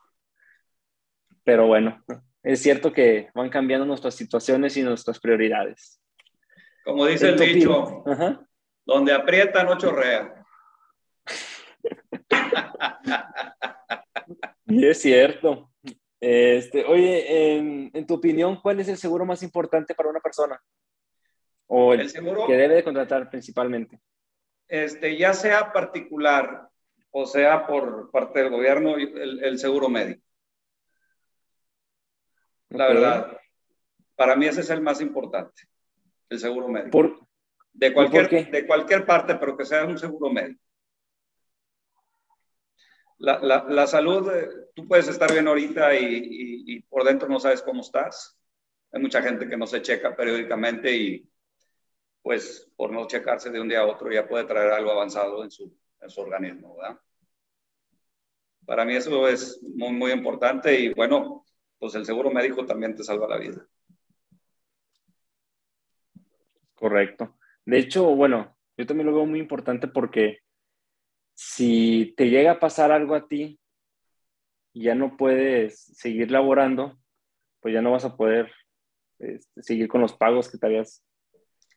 Pero 1.43 1.67
bueno, 1.67 2.04
es 2.43 2.62
cierto 2.62 2.91
que 2.91 3.30
van 3.34 3.50
cambiando 3.50 3.86
nuestras 3.86 4.15
situaciones 4.15 4.76
y 4.78 4.84
nuestras 4.84 5.19
prioridades. 5.19 6.02
Como 6.84 7.06
dice 7.06 7.30
el 7.30 7.38
dicho, 7.38 8.04
donde 8.86 9.13
aprieta 9.13 9.63
no 9.63 9.78
chorrea. 9.78 10.43
y 14.67 14.86
es 14.86 15.01
cierto. 15.01 15.71
Este, 16.19 16.86
oye, 16.86 17.58
en 17.58 18.06
tu 18.08 18.15
opinión, 18.15 18.60
¿cuál 18.62 18.80
es 18.80 18.88
el 18.88 18.97
seguro 18.97 19.25
más 19.25 19.43
importante 19.43 19.93
para 19.93 20.10
una 20.10 20.19
persona? 20.19 20.60
o 21.67 21.93
el, 21.93 22.10
seguro, 22.10 22.45
que 22.45 22.56
debe 22.56 22.75
de 22.75 22.84
contratar 22.84 23.30
principalmente? 23.30 23.99
Este, 24.67 25.17
ya 25.17 25.34
sea 25.34 25.71
particular 25.71 26.69
o 27.12 27.25
sea 27.25 27.65
por 27.65 28.12
parte 28.12 28.39
del 28.39 28.49
gobierno, 28.49 28.97
el, 28.97 29.58
seguro 29.58 29.88
médico. 29.88 30.21
La 32.69 32.88
verdad, 32.88 33.38
para 34.15 34.36
mí 34.36 34.48
ese 34.48 34.62
es 34.62 34.69
el 34.69 34.81
más 34.81 35.00
importante, 35.00 35.63
el 36.29 36.39
seguro 36.39 36.67
médico. 36.67 36.92
¿Por, 36.92 37.19
de, 37.71 37.94
cualquier, 37.94 38.52
de 38.52 38.67
cualquier 38.67 39.06
parte, 39.06 39.35
pero 39.35 39.56
que 39.56 39.65
sea 39.65 39.85
un 39.85 39.98
seguro 39.98 40.29
médico. 40.29 40.62
La, 43.17 43.39
la, 43.39 43.65
la 43.69 43.87
salud, 43.87 44.29
eh, 44.31 44.49
tú 44.75 44.87
puedes 44.87 45.07
estar 45.07 45.31
bien 45.31 45.47
ahorita 45.47 45.95
y, 45.95 46.63
y, 46.67 46.81
por 46.81 47.03
dentro 47.03 47.29
no 47.29 47.39
sabes 47.39 47.61
cómo 47.61 47.81
estás. 47.81 48.37
Hay 48.91 49.01
mucha 49.01 49.21
gente 49.21 49.47
que 49.47 49.57
no 49.57 49.67
se 49.67 49.81
checa 49.81 50.15
periódicamente 50.15 50.95
y, 50.95 51.29
pues 52.21 52.71
por 52.75 52.91
no 52.91 53.05
checarse 53.05 53.51
de 53.51 53.61
un 53.61 53.69
día 53.69 53.81
a 53.81 53.85
otro 53.85 54.11
ya 54.11 54.27
puede 54.27 54.45
traer 54.45 54.71
algo 54.71 54.91
avanzado 54.91 55.43
en 55.43 55.51
su, 55.51 55.77
en 56.01 56.09
su 56.09 56.21
organismo, 56.21 56.75
¿verdad? 56.75 56.99
Para 58.65 58.83
mí 58.83 58.95
eso 58.95 59.27
es 59.27 59.61
muy, 59.61 59.93
muy 59.93 60.11
importante 60.11 60.77
y 60.79 60.93
bueno, 60.93 61.45
pues 61.77 61.93
el 61.93 62.03
seguro 62.03 62.31
médico 62.31 62.65
también 62.65 62.95
te 62.95 63.03
salva 63.03 63.27
la 63.27 63.37
vida. 63.37 63.67
Correcto. 66.73 67.37
De 67.63 67.77
hecho, 67.77 68.05
bueno, 68.15 68.57
yo 68.75 68.85
también 68.85 69.07
lo 69.07 69.15
veo 69.15 69.25
muy 69.25 69.39
importante 69.39 69.87
porque 69.87 70.39
si 71.36 72.13
te 72.15 72.29
llega 72.29 72.52
a 72.52 72.60
pasar 72.60 72.92
algo 72.92 73.13
a 73.13 73.27
ti 73.27 73.60
y 74.73 74.83
ya 74.83 74.96
no 74.96 75.17
puedes 75.17 75.79
seguir 75.98 76.31
laborando, 76.31 76.98
pues 77.60 77.73
ya 77.73 77.81
no 77.81 77.92
vas 77.92 78.06
a 78.06 78.15
poder 78.15 78.52
este, 79.19 79.62
seguir 79.62 79.88
con 79.88 80.02
los 80.02 80.13
pagos 80.13 80.50
que 80.50 80.58
te 80.58 80.65
habías... 80.65 81.04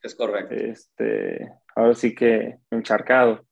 Es 0.03 0.15
correcto. 0.15 0.55
Este, 0.55 1.51
ahora 1.75 1.95
sí 1.95 2.15
que 2.15 2.59
encharcado. 2.71 3.45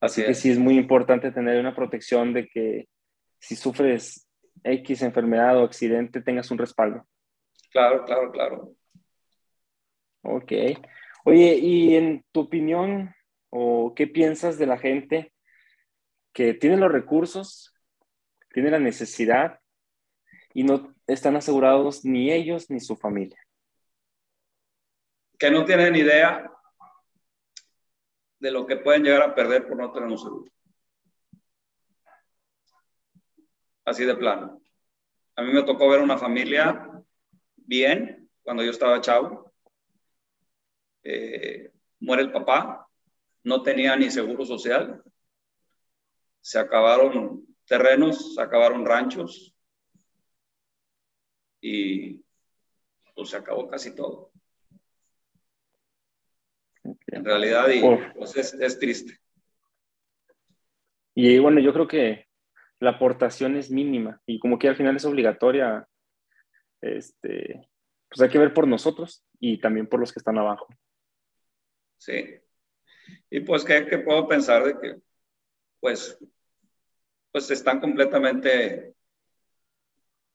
Así, 0.00 0.24
que 0.24 0.34
sí 0.34 0.50
es 0.50 0.58
muy 0.58 0.76
importante 0.76 1.30
tener 1.30 1.58
una 1.58 1.74
protección 1.74 2.34
de 2.34 2.48
que 2.48 2.88
si 3.38 3.56
sufres 3.56 4.28
X 4.62 5.02
enfermedad 5.02 5.58
o 5.58 5.64
accidente 5.64 6.20
tengas 6.20 6.50
un 6.50 6.58
respaldo. 6.58 7.06
Claro, 7.70 8.04
claro, 8.04 8.30
claro. 8.30 8.72
Ok. 10.22 10.52
Oye, 11.24 11.54
y 11.54 11.94
en 11.94 12.24
tu 12.32 12.40
opinión, 12.40 13.14
o 13.50 13.94
qué 13.94 14.06
piensas 14.06 14.58
de 14.58 14.66
la 14.66 14.78
gente 14.78 15.33
que 16.34 16.52
tiene 16.52 16.76
los 16.76 16.92
recursos, 16.92 17.72
tiene 18.52 18.70
la 18.70 18.80
necesidad 18.80 19.60
y 20.52 20.64
no 20.64 20.94
están 21.06 21.36
asegurados 21.36 22.04
ni 22.04 22.30
ellos 22.30 22.68
ni 22.70 22.80
su 22.80 22.96
familia? 22.96 23.38
Que 25.38 25.50
no 25.50 25.64
tienen 25.64 25.94
idea 25.94 26.50
de 28.40 28.50
lo 28.50 28.66
que 28.66 28.76
pueden 28.76 29.04
llegar 29.04 29.22
a 29.22 29.34
perder 29.34 29.66
por 29.66 29.76
no 29.76 29.92
tener 29.92 30.08
un 30.08 30.18
seguro. 30.18 30.50
Así 33.84 34.04
de 34.04 34.16
plano. 34.16 34.60
A 35.36 35.42
mí 35.42 35.52
me 35.52 35.62
tocó 35.62 35.88
ver 35.88 36.00
una 36.00 36.18
familia 36.18 36.88
bien 37.56 38.28
cuando 38.42 38.62
yo 38.64 38.70
estaba 38.70 39.00
chavo. 39.00 39.52
Eh, 41.04 41.70
muere 42.00 42.22
el 42.22 42.32
papá, 42.32 42.88
no 43.44 43.62
tenía 43.62 43.94
ni 43.96 44.10
seguro 44.10 44.44
social, 44.44 45.02
se 46.44 46.58
acabaron 46.58 47.42
terrenos, 47.64 48.34
se 48.34 48.42
acabaron 48.42 48.84
ranchos 48.84 49.56
y 51.58 52.22
pues 53.14 53.30
se 53.30 53.38
acabó 53.38 53.66
casi 53.66 53.94
todo. 53.94 54.30
En 57.06 57.24
realidad, 57.24 57.70
y, 57.70 57.80
pues 58.14 58.36
es, 58.36 58.52
es, 58.52 58.78
triste. 58.78 59.18
Y 61.14 61.38
bueno, 61.38 61.60
yo 61.60 61.72
creo 61.72 61.88
que 61.88 62.28
la 62.78 62.90
aportación 62.90 63.56
es 63.56 63.70
mínima 63.70 64.20
y 64.26 64.38
como 64.38 64.58
que 64.58 64.68
al 64.68 64.76
final 64.76 64.96
es 64.96 65.06
obligatoria, 65.06 65.88
este, 66.82 67.70
pues 68.10 68.20
hay 68.20 68.28
que 68.28 68.38
ver 68.38 68.52
por 68.52 68.68
nosotros 68.68 69.24
y 69.40 69.58
también 69.62 69.86
por 69.86 69.98
los 69.98 70.12
que 70.12 70.18
están 70.18 70.36
abajo. 70.36 70.66
Sí. 71.96 72.38
Y 73.30 73.40
pues, 73.40 73.64
¿qué, 73.64 73.80
puedo 74.04 74.28
pensar 74.28 74.62
de 74.64 74.78
que, 74.78 75.00
pues, 75.80 76.18
pues 77.34 77.50
están 77.50 77.80
completamente, 77.80 78.94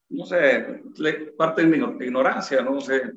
no 0.10 0.26
sé, 0.26 0.84
parte 1.38 1.62
de 1.62 1.68
mi 1.70 1.78
ignorancia, 2.06 2.62
no 2.62 2.82
sé. 2.82 3.14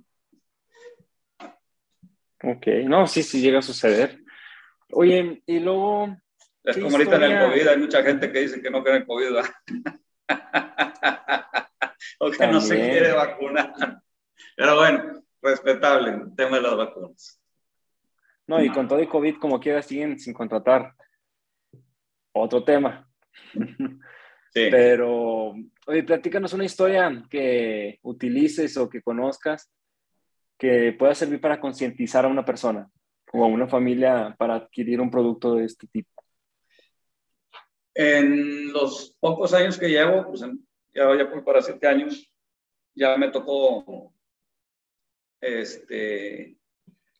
Ok, 2.44 2.66
no, 2.84 3.08
sí, 3.08 3.24
sí 3.24 3.40
llega 3.40 3.58
a 3.58 3.62
suceder. 3.62 4.22
Oye, 4.92 5.42
y 5.46 5.58
luego... 5.58 6.16
Es 6.62 6.78
como 6.78 6.92
ahorita 6.92 7.16
en 7.16 7.22
el 7.24 7.40
COVID, 7.40 7.66
hay 7.66 7.78
mucha 7.78 8.04
gente 8.04 8.30
que 8.30 8.42
dice 8.42 8.62
que 8.62 8.70
no 8.70 8.84
quiere 8.84 8.98
el 8.98 9.06
COVID, 9.06 9.38
o 12.20 12.30
que 12.30 12.46
no 12.46 12.60
se 12.60 12.76
quiere 12.76 13.10
vacunar. 13.14 14.00
Pero 14.56 14.76
bueno, 14.76 15.24
respetable 15.42 16.10
el 16.10 16.36
tema 16.36 16.58
de 16.58 16.62
las 16.62 16.76
vacunas. 16.76 17.42
No, 18.46 18.62
y 18.62 18.70
con 18.70 18.86
todo 18.86 19.00
el 19.00 19.08
COVID, 19.08 19.38
como 19.38 19.58
quiera, 19.58 19.82
siguen 19.82 20.20
sin 20.20 20.34
contratar. 20.34 20.94
Otro 22.30 22.62
tema. 22.62 23.08
Sí. 24.54 24.68
Pero, 24.70 25.54
oye, 25.86 26.02
platícanos 26.02 26.52
una 26.52 26.66
historia 26.66 27.24
que 27.30 27.98
utilices 28.02 28.76
o 28.76 28.86
que 28.86 29.00
conozcas 29.00 29.72
que 30.58 30.92
pueda 30.92 31.14
servir 31.14 31.40
para 31.40 31.58
concientizar 31.58 32.26
a 32.26 32.28
una 32.28 32.44
persona 32.44 32.86
o 33.32 33.44
a 33.44 33.48
una 33.48 33.66
familia 33.66 34.36
para 34.38 34.56
adquirir 34.56 35.00
un 35.00 35.10
producto 35.10 35.54
de 35.54 35.64
este 35.64 35.86
tipo. 35.86 36.22
En 37.94 38.72
los 38.72 39.16
pocos 39.18 39.54
años 39.54 39.78
que 39.78 39.88
llevo, 39.88 40.26
pues 40.26 40.44
ya 40.94 41.06
voy 41.06 41.42
para 41.42 41.62
siete 41.62 41.86
años, 41.86 42.30
ya 42.94 43.16
me 43.16 43.30
tocó 43.30 44.12
este, 45.40 46.58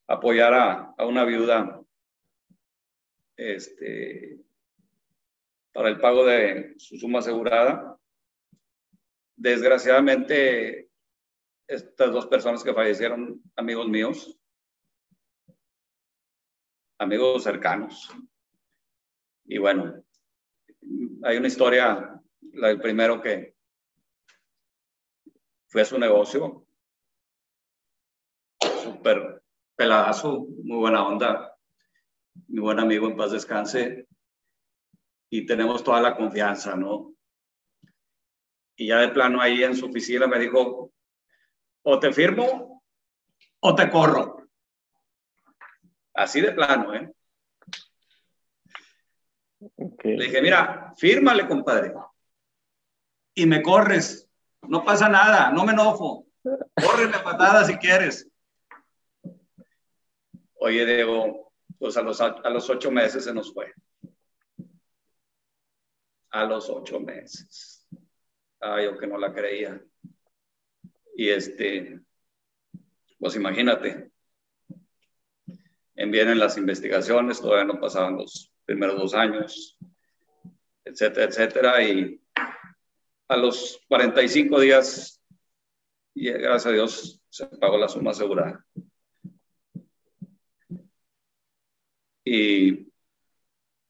apoyar 0.07 0.53
a, 0.53 1.05
una 1.05 1.25
viuda 1.25 1.81
este, 3.35 4.39
para 5.73 5.89
el 5.89 5.99
pago 5.99 6.25
de 6.25 6.75
su 6.77 6.97
suma 6.97 7.19
asegurada. 7.19 7.99
Desgraciadamente, 9.35 10.89
estas 11.67 12.11
dos 12.11 12.27
personas 12.27 12.63
que 12.63 12.73
fallecieron, 12.73 13.41
amigos 13.55 13.89
míos, 13.89 14.39
amigos 16.99 17.43
cercanos. 17.43 18.09
Y 19.45 19.57
bueno, 19.57 20.03
hay 21.23 21.37
una 21.37 21.47
historia, 21.47 22.21
la 22.53 22.67
del 22.67 22.79
primero 22.79 23.21
que 23.21 23.55
fue 25.67 25.81
a 25.81 25.85
su 25.85 25.97
negocio, 25.97 26.67
súper 28.83 29.41
peladazo, 29.75 30.45
muy 30.63 30.77
buena 30.77 31.07
onda, 31.07 31.57
mi 32.47 32.59
buen 32.59 32.79
amigo 32.79 33.07
en 33.07 33.17
paz 33.17 33.31
descanse, 33.31 34.07
y 35.35 35.47
tenemos 35.47 35.83
toda 35.83 35.99
la 35.99 36.15
confianza, 36.15 36.75
¿no? 36.75 37.15
Y 38.75 38.89
ya 38.89 38.99
de 38.99 39.07
plano 39.07 39.41
ahí 39.41 39.63
en 39.63 39.75
su 39.75 39.87
oficina 39.87 40.27
me 40.27 40.37
dijo, 40.37 40.93
o 41.81 41.99
te 41.99 42.13
firmo 42.13 42.83
o 43.59 43.73
te 43.73 43.89
corro. 43.89 44.47
Así 46.13 46.39
de 46.39 46.51
plano, 46.51 46.93
¿eh? 46.93 47.11
Le 50.03 50.25
dije, 50.25 50.39
mira, 50.39 50.93
fírmale, 50.97 51.47
compadre. 51.47 51.95
Y 53.33 53.47
me 53.47 53.63
corres. 53.63 54.29
No 54.61 54.85
pasa 54.85 55.09
nada, 55.09 55.51
no 55.51 55.65
me 55.65 55.73
enojo. 55.73 56.27
Córrele 56.43 57.17
patada 57.23 57.65
si 57.65 57.75
quieres. 57.77 58.29
Oye, 60.59 60.85
Diego, 60.85 61.51
pues 61.79 61.97
a 61.97 62.03
los, 62.03 62.21
a 62.21 62.49
los 62.51 62.69
ocho 62.69 62.91
meses 62.91 63.23
se 63.23 63.33
nos 63.33 63.51
fue. 63.51 63.73
A 66.33 66.45
los 66.45 66.69
ocho 66.69 66.99
meses. 66.99 67.87
Ay, 68.59 68.85
yo 68.85 68.97
que 68.97 69.07
no 69.07 69.17
la 69.17 69.33
creía. 69.33 69.81
Y 71.15 71.29
este, 71.29 71.99
pues 73.17 73.35
imagínate, 73.35 74.11
vienen 75.95 76.39
las 76.39 76.57
investigaciones, 76.57 77.39
todavía 77.39 77.65
no 77.65 77.79
pasaban 77.79 78.17
los 78.17 78.51
primeros 78.65 78.97
dos 78.97 79.13
años, 79.13 79.77
etcétera, 80.83 81.25
etcétera. 81.25 81.83
Y 81.83 82.21
a 83.27 83.37
los 83.37 83.79
45 83.87 84.59
días, 84.59 85.21
y 86.13 86.29
gracias 86.31 86.65
a 86.65 86.71
Dios, 86.71 87.21
se 87.29 87.47
pagó 87.47 87.77
la 87.77 87.87
suma 87.87 88.11
asegurada. 88.11 88.65
y 92.25 92.92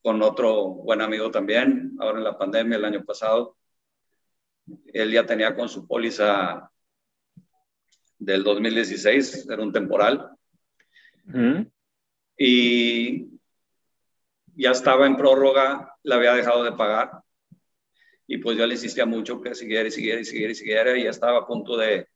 con 0.04 0.20
otro 0.20 0.66
buen 0.66 1.00
amigo 1.00 1.30
también, 1.30 1.96
ahora 1.98 2.18
en 2.18 2.24
la 2.24 2.36
pandemia 2.36 2.76
el 2.76 2.84
año 2.84 3.04
pasado. 3.06 3.56
Él 4.92 5.10
ya 5.10 5.24
tenía 5.24 5.56
con 5.56 5.66
su 5.70 5.86
póliza 5.86 6.70
del 8.18 8.44
2016, 8.44 9.48
era 9.48 9.62
un 9.62 9.72
temporal. 9.72 10.28
Y 12.36 13.30
ya 14.54 14.72
estaba 14.72 15.06
en 15.06 15.16
prórroga, 15.16 15.96
la 16.02 16.16
había 16.16 16.34
dejado 16.34 16.64
de 16.64 16.72
pagar. 16.72 17.22
Y 18.26 18.36
pues 18.36 18.58
yo 18.58 18.66
le 18.66 18.74
insistía 18.74 19.06
mucho 19.06 19.40
que 19.40 19.54
siguiera 19.54 19.88
y 19.88 19.90
siguiera 19.90 20.20
y 20.20 20.26
siguiera 20.26 20.52
y 20.52 20.54
siguiera. 20.54 20.98
Y 20.98 21.04
ya 21.04 21.10
estaba 21.10 21.38
a 21.38 21.46
punto 21.46 21.78
de 21.78 22.08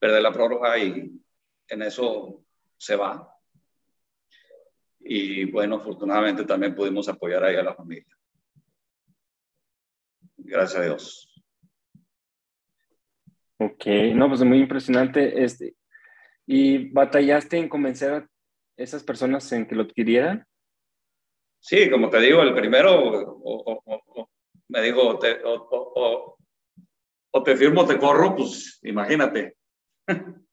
perder 0.00 0.22
la 0.22 0.32
prórroga 0.32 0.76
y 0.76 1.12
en 1.68 1.82
eso 1.82 2.42
se 2.76 2.96
va. 2.96 3.32
Y 5.08 5.44
bueno, 5.50 5.76
afortunadamente 5.76 6.44
también 6.44 6.74
pudimos 6.74 7.08
apoyar 7.08 7.44
ahí 7.44 7.56
a 7.56 7.62
la 7.62 7.74
familia. 7.74 8.16
Gracias 10.36 10.80
a 10.80 10.84
Dios. 10.84 11.44
Ok, 13.58 13.86
no, 14.14 14.28
pues 14.28 14.42
muy 14.42 14.58
impresionante. 14.58 15.42
Este, 15.42 15.74
¿Y 16.46 16.90
batallaste 16.90 17.56
en 17.56 17.68
convencer 17.68 18.12
a 18.12 18.28
esas 18.76 19.02
personas 19.02 19.50
en 19.52 19.66
que 19.66 19.74
lo 19.74 19.82
adquirieran? 19.82 20.46
Sí, 21.58 21.90
como 21.90 22.10
te 22.10 22.20
digo, 22.20 22.42
el 22.42 22.54
primero 22.54 23.40
me 24.68 24.80
dijo, 24.82 25.18
te, 25.18 25.40
o, 25.44 26.36
te 27.44 27.56
firmo 27.56 27.82
o 27.82 27.86
te 27.86 27.98
corro, 27.98 28.36
pues 28.36 28.78
imagínate. 28.82 29.56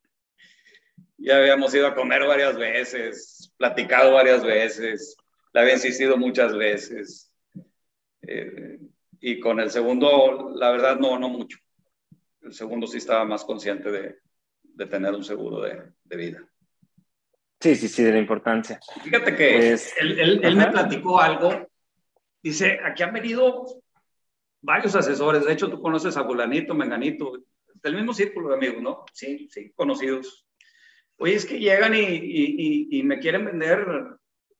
ya 1.24 1.38
habíamos 1.38 1.74
ido 1.74 1.86
a 1.86 1.94
comer 1.94 2.26
varias 2.26 2.56
veces, 2.56 3.52
platicado 3.56 4.12
varias 4.12 4.44
veces, 4.44 5.16
le 5.52 5.60
había 5.60 5.74
insistido 5.74 6.16
muchas 6.16 6.54
veces. 6.56 7.32
Eh, 8.22 8.78
y 9.20 9.40
con 9.40 9.58
el 9.58 9.70
segundo, 9.70 10.52
la 10.54 10.70
verdad, 10.70 10.98
no, 10.98 11.18
no 11.18 11.28
mucho. 11.30 11.58
El 12.42 12.52
segundo 12.52 12.86
sí 12.86 12.98
estaba 12.98 13.24
más 13.24 13.42
consciente 13.44 13.90
de, 13.90 14.18
de 14.62 14.86
tener 14.86 15.14
un 15.14 15.24
seguro 15.24 15.62
de, 15.62 15.82
de 16.04 16.16
vida. 16.16 16.46
Sí, 17.58 17.74
sí, 17.76 17.88
sí, 17.88 18.02
de 18.02 18.12
la 18.12 18.18
importancia. 18.18 18.78
Fíjate 19.02 19.34
que 19.34 19.56
pues, 19.56 19.94
él, 19.98 20.20
él, 20.20 20.40
él, 20.44 20.56
me 20.56 20.66
platicó 20.66 21.18
algo. 21.18 21.66
Dice, 22.42 22.78
aquí 22.84 23.02
han 23.02 23.14
venido 23.14 23.64
varios 24.60 24.94
asesores. 24.94 25.46
De 25.46 25.52
hecho, 25.54 25.70
tú 25.70 25.80
conoces 25.80 26.18
a 26.18 26.24
Fulanito, 26.24 26.74
Menganito, 26.74 27.32
del 27.82 27.96
mismo 27.96 28.12
círculo 28.12 28.50
de 28.50 28.56
amigos, 28.56 28.82
¿no? 28.82 29.04
Sí, 29.12 29.48
sí, 29.50 29.72
conocidos. 29.74 30.43
Oye, 31.18 31.34
es 31.34 31.46
que 31.46 31.58
llegan 31.58 31.94
y, 31.94 32.00
y, 32.00 32.88
y, 32.90 33.02
me 33.02 33.18
quieren 33.18 33.44
vender 33.44 33.86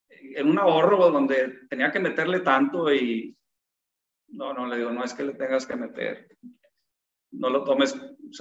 en 0.08 0.48
un 0.48 0.58
ahorro 0.58 1.10
donde 1.10 1.60
tenía 1.68 1.90
que 1.90 1.98
meterle 1.98 2.40
tanto 2.40 2.92
y 2.92 3.36
no, 4.28 4.52
no, 4.52 4.66
le 4.66 4.78
digo, 4.78 4.90
no 4.90 5.04
es 5.04 5.14
que 5.14 5.24
le 5.24 5.34
tengas 5.34 5.66
que 5.66 5.76
meter. 5.76 6.28
No 7.32 7.50
lo 7.50 7.64
tomes, 7.64 7.94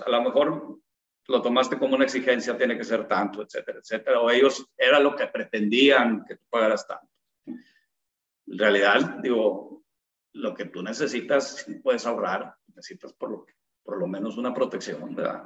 a 0.06 0.10
lo 0.10 0.22
mejor 0.22 0.80
lo 1.28 1.42
tomaste 1.42 1.78
como 1.78 1.96
una 1.96 2.06
exigencia, 2.06 2.58
tiene 2.58 2.78
que 2.78 2.84
ser 2.84 3.08
tanto, 3.08 3.42
etcétera, 3.42 3.80
etcétera. 3.80 4.20
O 4.20 4.30
ellos 4.30 4.68
era 4.78 5.00
lo 5.00 5.16
que 5.16 5.28
pretendían 5.28 6.26
que 6.26 6.36
tú 6.36 6.46
pagaras 6.50 6.88
tanto. 6.88 7.08
En 7.46 8.60
realidad, 8.60 9.20
digo, 9.22 9.84
lo 10.34 10.54
que 10.54 10.66
tú 10.66 10.82
necesitas, 10.82 11.66
puedes 11.82 12.06
ahorrar, 12.06 12.56
necesitas 12.68 13.14
por 13.14 13.32
lo, 13.32 13.46
por 13.84 13.98
lo 13.98 14.08
menos 14.08 14.38
una 14.38 14.54
protección, 14.54 15.16
¿verdad? 15.16 15.44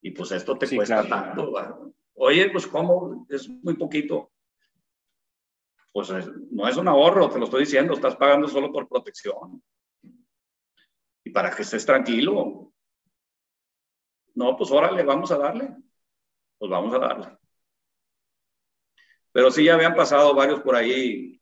Y 0.00 0.10
pues 0.10 0.32
esto 0.32 0.56
te 0.56 0.74
cuesta 0.74 1.06
tanto. 1.08 1.52
Oye, 2.14 2.50
pues 2.50 2.66
¿cómo? 2.66 3.26
Es 3.28 3.48
muy 3.48 3.74
poquito. 3.74 4.32
Pues 5.92 6.10
no 6.50 6.68
es 6.68 6.76
un 6.76 6.88
ahorro, 6.88 7.30
te 7.30 7.38
lo 7.38 7.46
estoy 7.46 7.60
diciendo, 7.60 7.94
estás 7.94 8.16
pagando 8.16 8.48
solo 8.48 8.70
por 8.70 8.88
protección. 8.88 9.62
Y 11.24 11.30
para 11.30 11.50
que 11.50 11.62
estés 11.62 11.84
tranquilo, 11.84 12.72
no, 14.34 14.56
pues 14.56 14.70
órale, 14.70 15.02
vamos 15.02 15.30
a 15.32 15.38
darle. 15.38 15.74
Pues 16.58 16.70
vamos 16.70 16.94
a 16.94 16.98
darle. 16.98 17.38
Pero 19.32 19.50
sí 19.50 19.64
ya 19.64 19.74
habían 19.74 19.94
pasado 19.94 20.34
varios 20.34 20.60
por 20.60 20.76
ahí. 20.76 21.40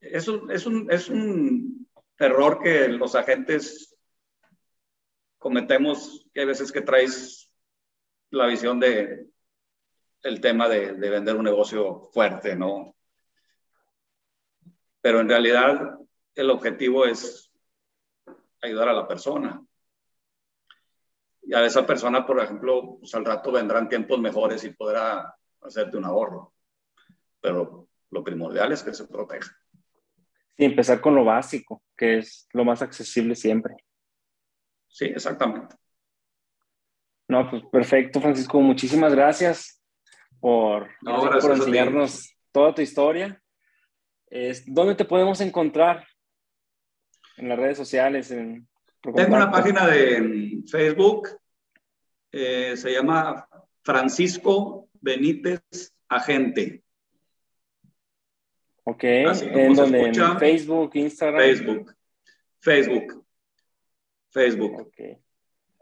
Es 0.00 0.28
un, 0.28 0.50
es 0.50 0.66
un, 0.66 0.90
es 0.90 1.08
un 1.08 1.88
error 2.18 2.60
que 2.62 2.88
los 2.88 3.14
agentes 3.14 3.89
cometemos, 5.40 6.24
que 6.32 6.40
hay 6.40 6.46
veces 6.46 6.70
que 6.70 6.82
traes 6.82 7.52
la 8.30 8.46
visión 8.46 8.78
de 8.78 9.26
el 10.22 10.40
tema 10.40 10.68
de, 10.68 10.92
de 10.92 11.10
vender 11.10 11.34
un 11.34 11.44
negocio 11.44 12.10
fuerte, 12.12 12.54
¿no? 12.54 12.94
Pero 15.00 15.20
en 15.20 15.28
realidad 15.28 15.98
el 16.34 16.50
objetivo 16.50 17.06
es 17.06 17.50
ayudar 18.60 18.90
a 18.90 18.92
la 18.92 19.08
persona 19.08 19.64
y 21.42 21.54
a 21.54 21.64
esa 21.64 21.86
persona, 21.86 22.26
por 22.26 22.38
ejemplo, 22.38 22.98
pues 23.00 23.14
al 23.14 23.24
rato 23.24 23.50
vendrán 23.50 23.88
tiempos 23.88 24.20
mejores 24.20 24.62
y 24.64 24.70
podrá 24.70 25.34
hacerte 25.62 25.96
un 25.96 26.04
ahorro. 26.04 26.52
Pero 27.40 27.88
lo 28.10 28.22
primordial 28.22 28.72
es 28.72 28.82
que 28.82 28.92
se 28.92 29.06
proteja. 29.06 29.50
Sí, 30.56 30.64
empezar 30.66 31.00
con 31.00 31.14
lo 31.14 31.24
básico, 31.24 31.82
que 31.96 32.18
es 32.18 32.46
lo 32.52 32.64
más 32.64 32.82
accesible 32.82 33.34
siempre. 33.34 33.74
Sí, 34.90 35.06
exactamente. 35.06 35.76
No, 37.28 37.48
pues 37.48 37.62
perfecto, 37.70 38.20
Francisco. 38.20 38.60
Muchísimas 38.60 39.14
gracias 39.14 39.80
por, 40.40 40.88
por 41.00 41.52
enseñarnos 41.52 42.36
toda 42.52 42.74
tu 42.74 42.82
historia. 42.82 43.40
¿Dónde 44.66 44.94
te 44.94 45.04
podemos 45.04 45.40
encontrar? 45.40 46.06
En 47.36 47.48
las 47.48 47.58
redes 47.58 47.78
sociales, 47.78 48.30
en 48.32 48.68
tengo 49.00 49.34
una 49.34 49.50
página 49.50 49.86
de 49.86 50.62
Facebook, 50.70 51.30
eh, 52.30 52.76
se 52.76 52.92
llama 52.92 53.48
Francisco 53.82 54.88
Benítez 55.00 55.62
Agente. 56.08 56.82
Ok, 58.84 59.04
¿en 59.04 59.74
donde? 59.74 60.08
¿En 60.08 60.38
Facebook, 60.38 60.90
Instagram? 60.94 61.40
Facebook, 61.40 61.96
Facebook, 62.58 63.24
Facebook. 64.30 64.88
Okay. 64.88 65.18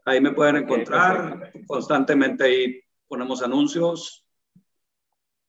Ahí 0.04 0.20
me 0.20 0.32
pueden 0.32 0.56
encontrar, 0.56 1.52
constantemente 1.66 2.44
ahí 2.44 2.80
ponemos 3.06 3.42
anuncios. 3.42 4.24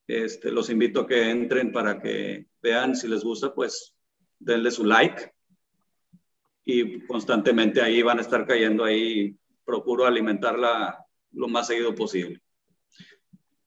Este, 0.08 0.52
los 0.52 0.70
invito 0.70 1.02
a 1.02 1.08
que 1.08 1.30
entren 1.30 1.72
para 1.72 2.00
que 2.00 2.47
vean 2.62 2.95
si 2.95 3.08
les 3.08 3.24
gusta, 3.24 3.54
pues 3.54 3.95
denle 4.39 4.72
su 4.72 4.84
like 4.84 5.32
y 6.66 7.06
constantemente 7.06 7.82
ahí 7.82 8.02
van 8.02 8.20
a 8.20 8.22
estar 8.22 8.45
cayendo 8.45 8.84
ahí. 8.84 9.38
Procuro 9.64 10.06
alimentarla 10.06 11.06
lo 11.32 11.47
más 11.47 11.68
seguido 11.68 11.95
posible. 11.95 12.41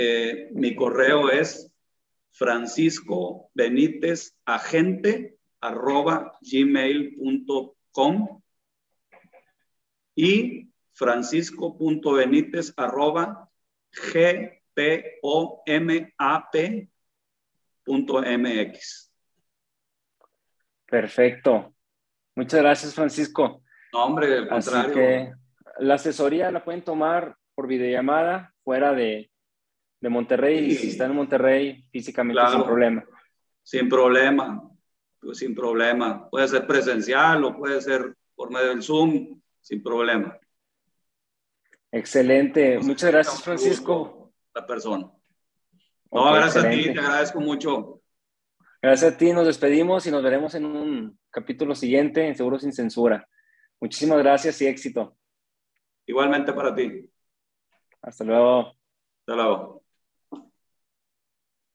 Eh, 0.00 0.50
mi 0.52 0.76
correo 0.76 1.28
es 1.28 1.72
francisco 2.30 3.50
benítez 3.52 4.38
agente 4.44 5.38
arroba 5.60 6.38
gmail.com 6.40 7.62
y 10.14 10.70
francisco.benítez 10.92 12.74
arroba 12.76 13.50
g 13.90 14.62
P-O-M-A-P.mx. 14.72 15.52
Perfecto. 20.86 21.74
Muchas 22.36 22.60
gracias, 22.60 22.94
Francisco. 22.94 23.64
No, 23.92 24.04
hombre, 24.04 24.38
al 24.38 24.48
contrario. 24.48 24.80
Así 24.80 24.92
que 24.92 25.32
la 25.80 25.94
asesoría 25.94 26.52
la 26.52 26.64
pueden 26.64 26.82
tomar 26.82 27.36
por 27.56 27.66
videollamada 27.66 28.54
fuera 28.62 28.92
de, 28.92 29.32
de 30.00 30.08
Monterrey. 30.08 30.66
Y 30.66 30.74
si 30.74 30.88
están 30.88 31.10
en 31.10 31.16
Monterrey, 31.16 31.84
físicamente 31.90 32.40
sin 32.50 32.62
problema. 32.62 33.04
Sin 33.62 33.88
problema, 33.88 34.70
pues 35.20 35.38
sin 35.38 35.54
problema. 35.54 36.28
Puede 36.30 36.48
ser 36.48 36.66
presencial 36.66 37.44
o 37.44 37.56
puede 37.56 37.80
ser 37.80 38.14
por 38.34 38.50
medio 38.50 38.68
del 38.68 38.82
Zoom, 38.82 39.40
sin 39.60 39.82
problema. 39.82 40.38
Excelente. 41.90 42.78
Muchas 42.78 43.10
gracias, 43.10 43.42
Francisco 43.42 44.18
persona. 44.66 45.10
No, 46.10 46.32
gracias 46.32 46.64
a 46.64 46.70
ti, 46.70 46.92
te 46.92 46.98
agradezco 46.98 47.40
mucho. 47.40 48.00
Gracias 48.80 49.14
a 49.14 49.16
ti, 49.16 49.32
nos 49.32 49.46
despedimos 49.46 50.06
y 50.06 50.10
nos 50.10 50.22
veremos 50.22 50.54
en 50.54 50.64
un 50.64 51.18
capítulo 51.30 51.74
siguiente 51.74 52.26
en 52.26 52.36
Seguro 52.36 52.58
Sin 52.58 52.72
Censura. 52.72 53.28
Muchísimas 53.80 54.18
gracias 54.18 54.60
y 54.62 54.66
éxito. 54.66 55.16
Igualmente 56.06 56.52
para 56.52 56.74
ti. 56.74 57.10
Hasta 58.02 58.24
luego. 58.24 58.74
Hasta 59.20 59.34
luego. 59.34 59.77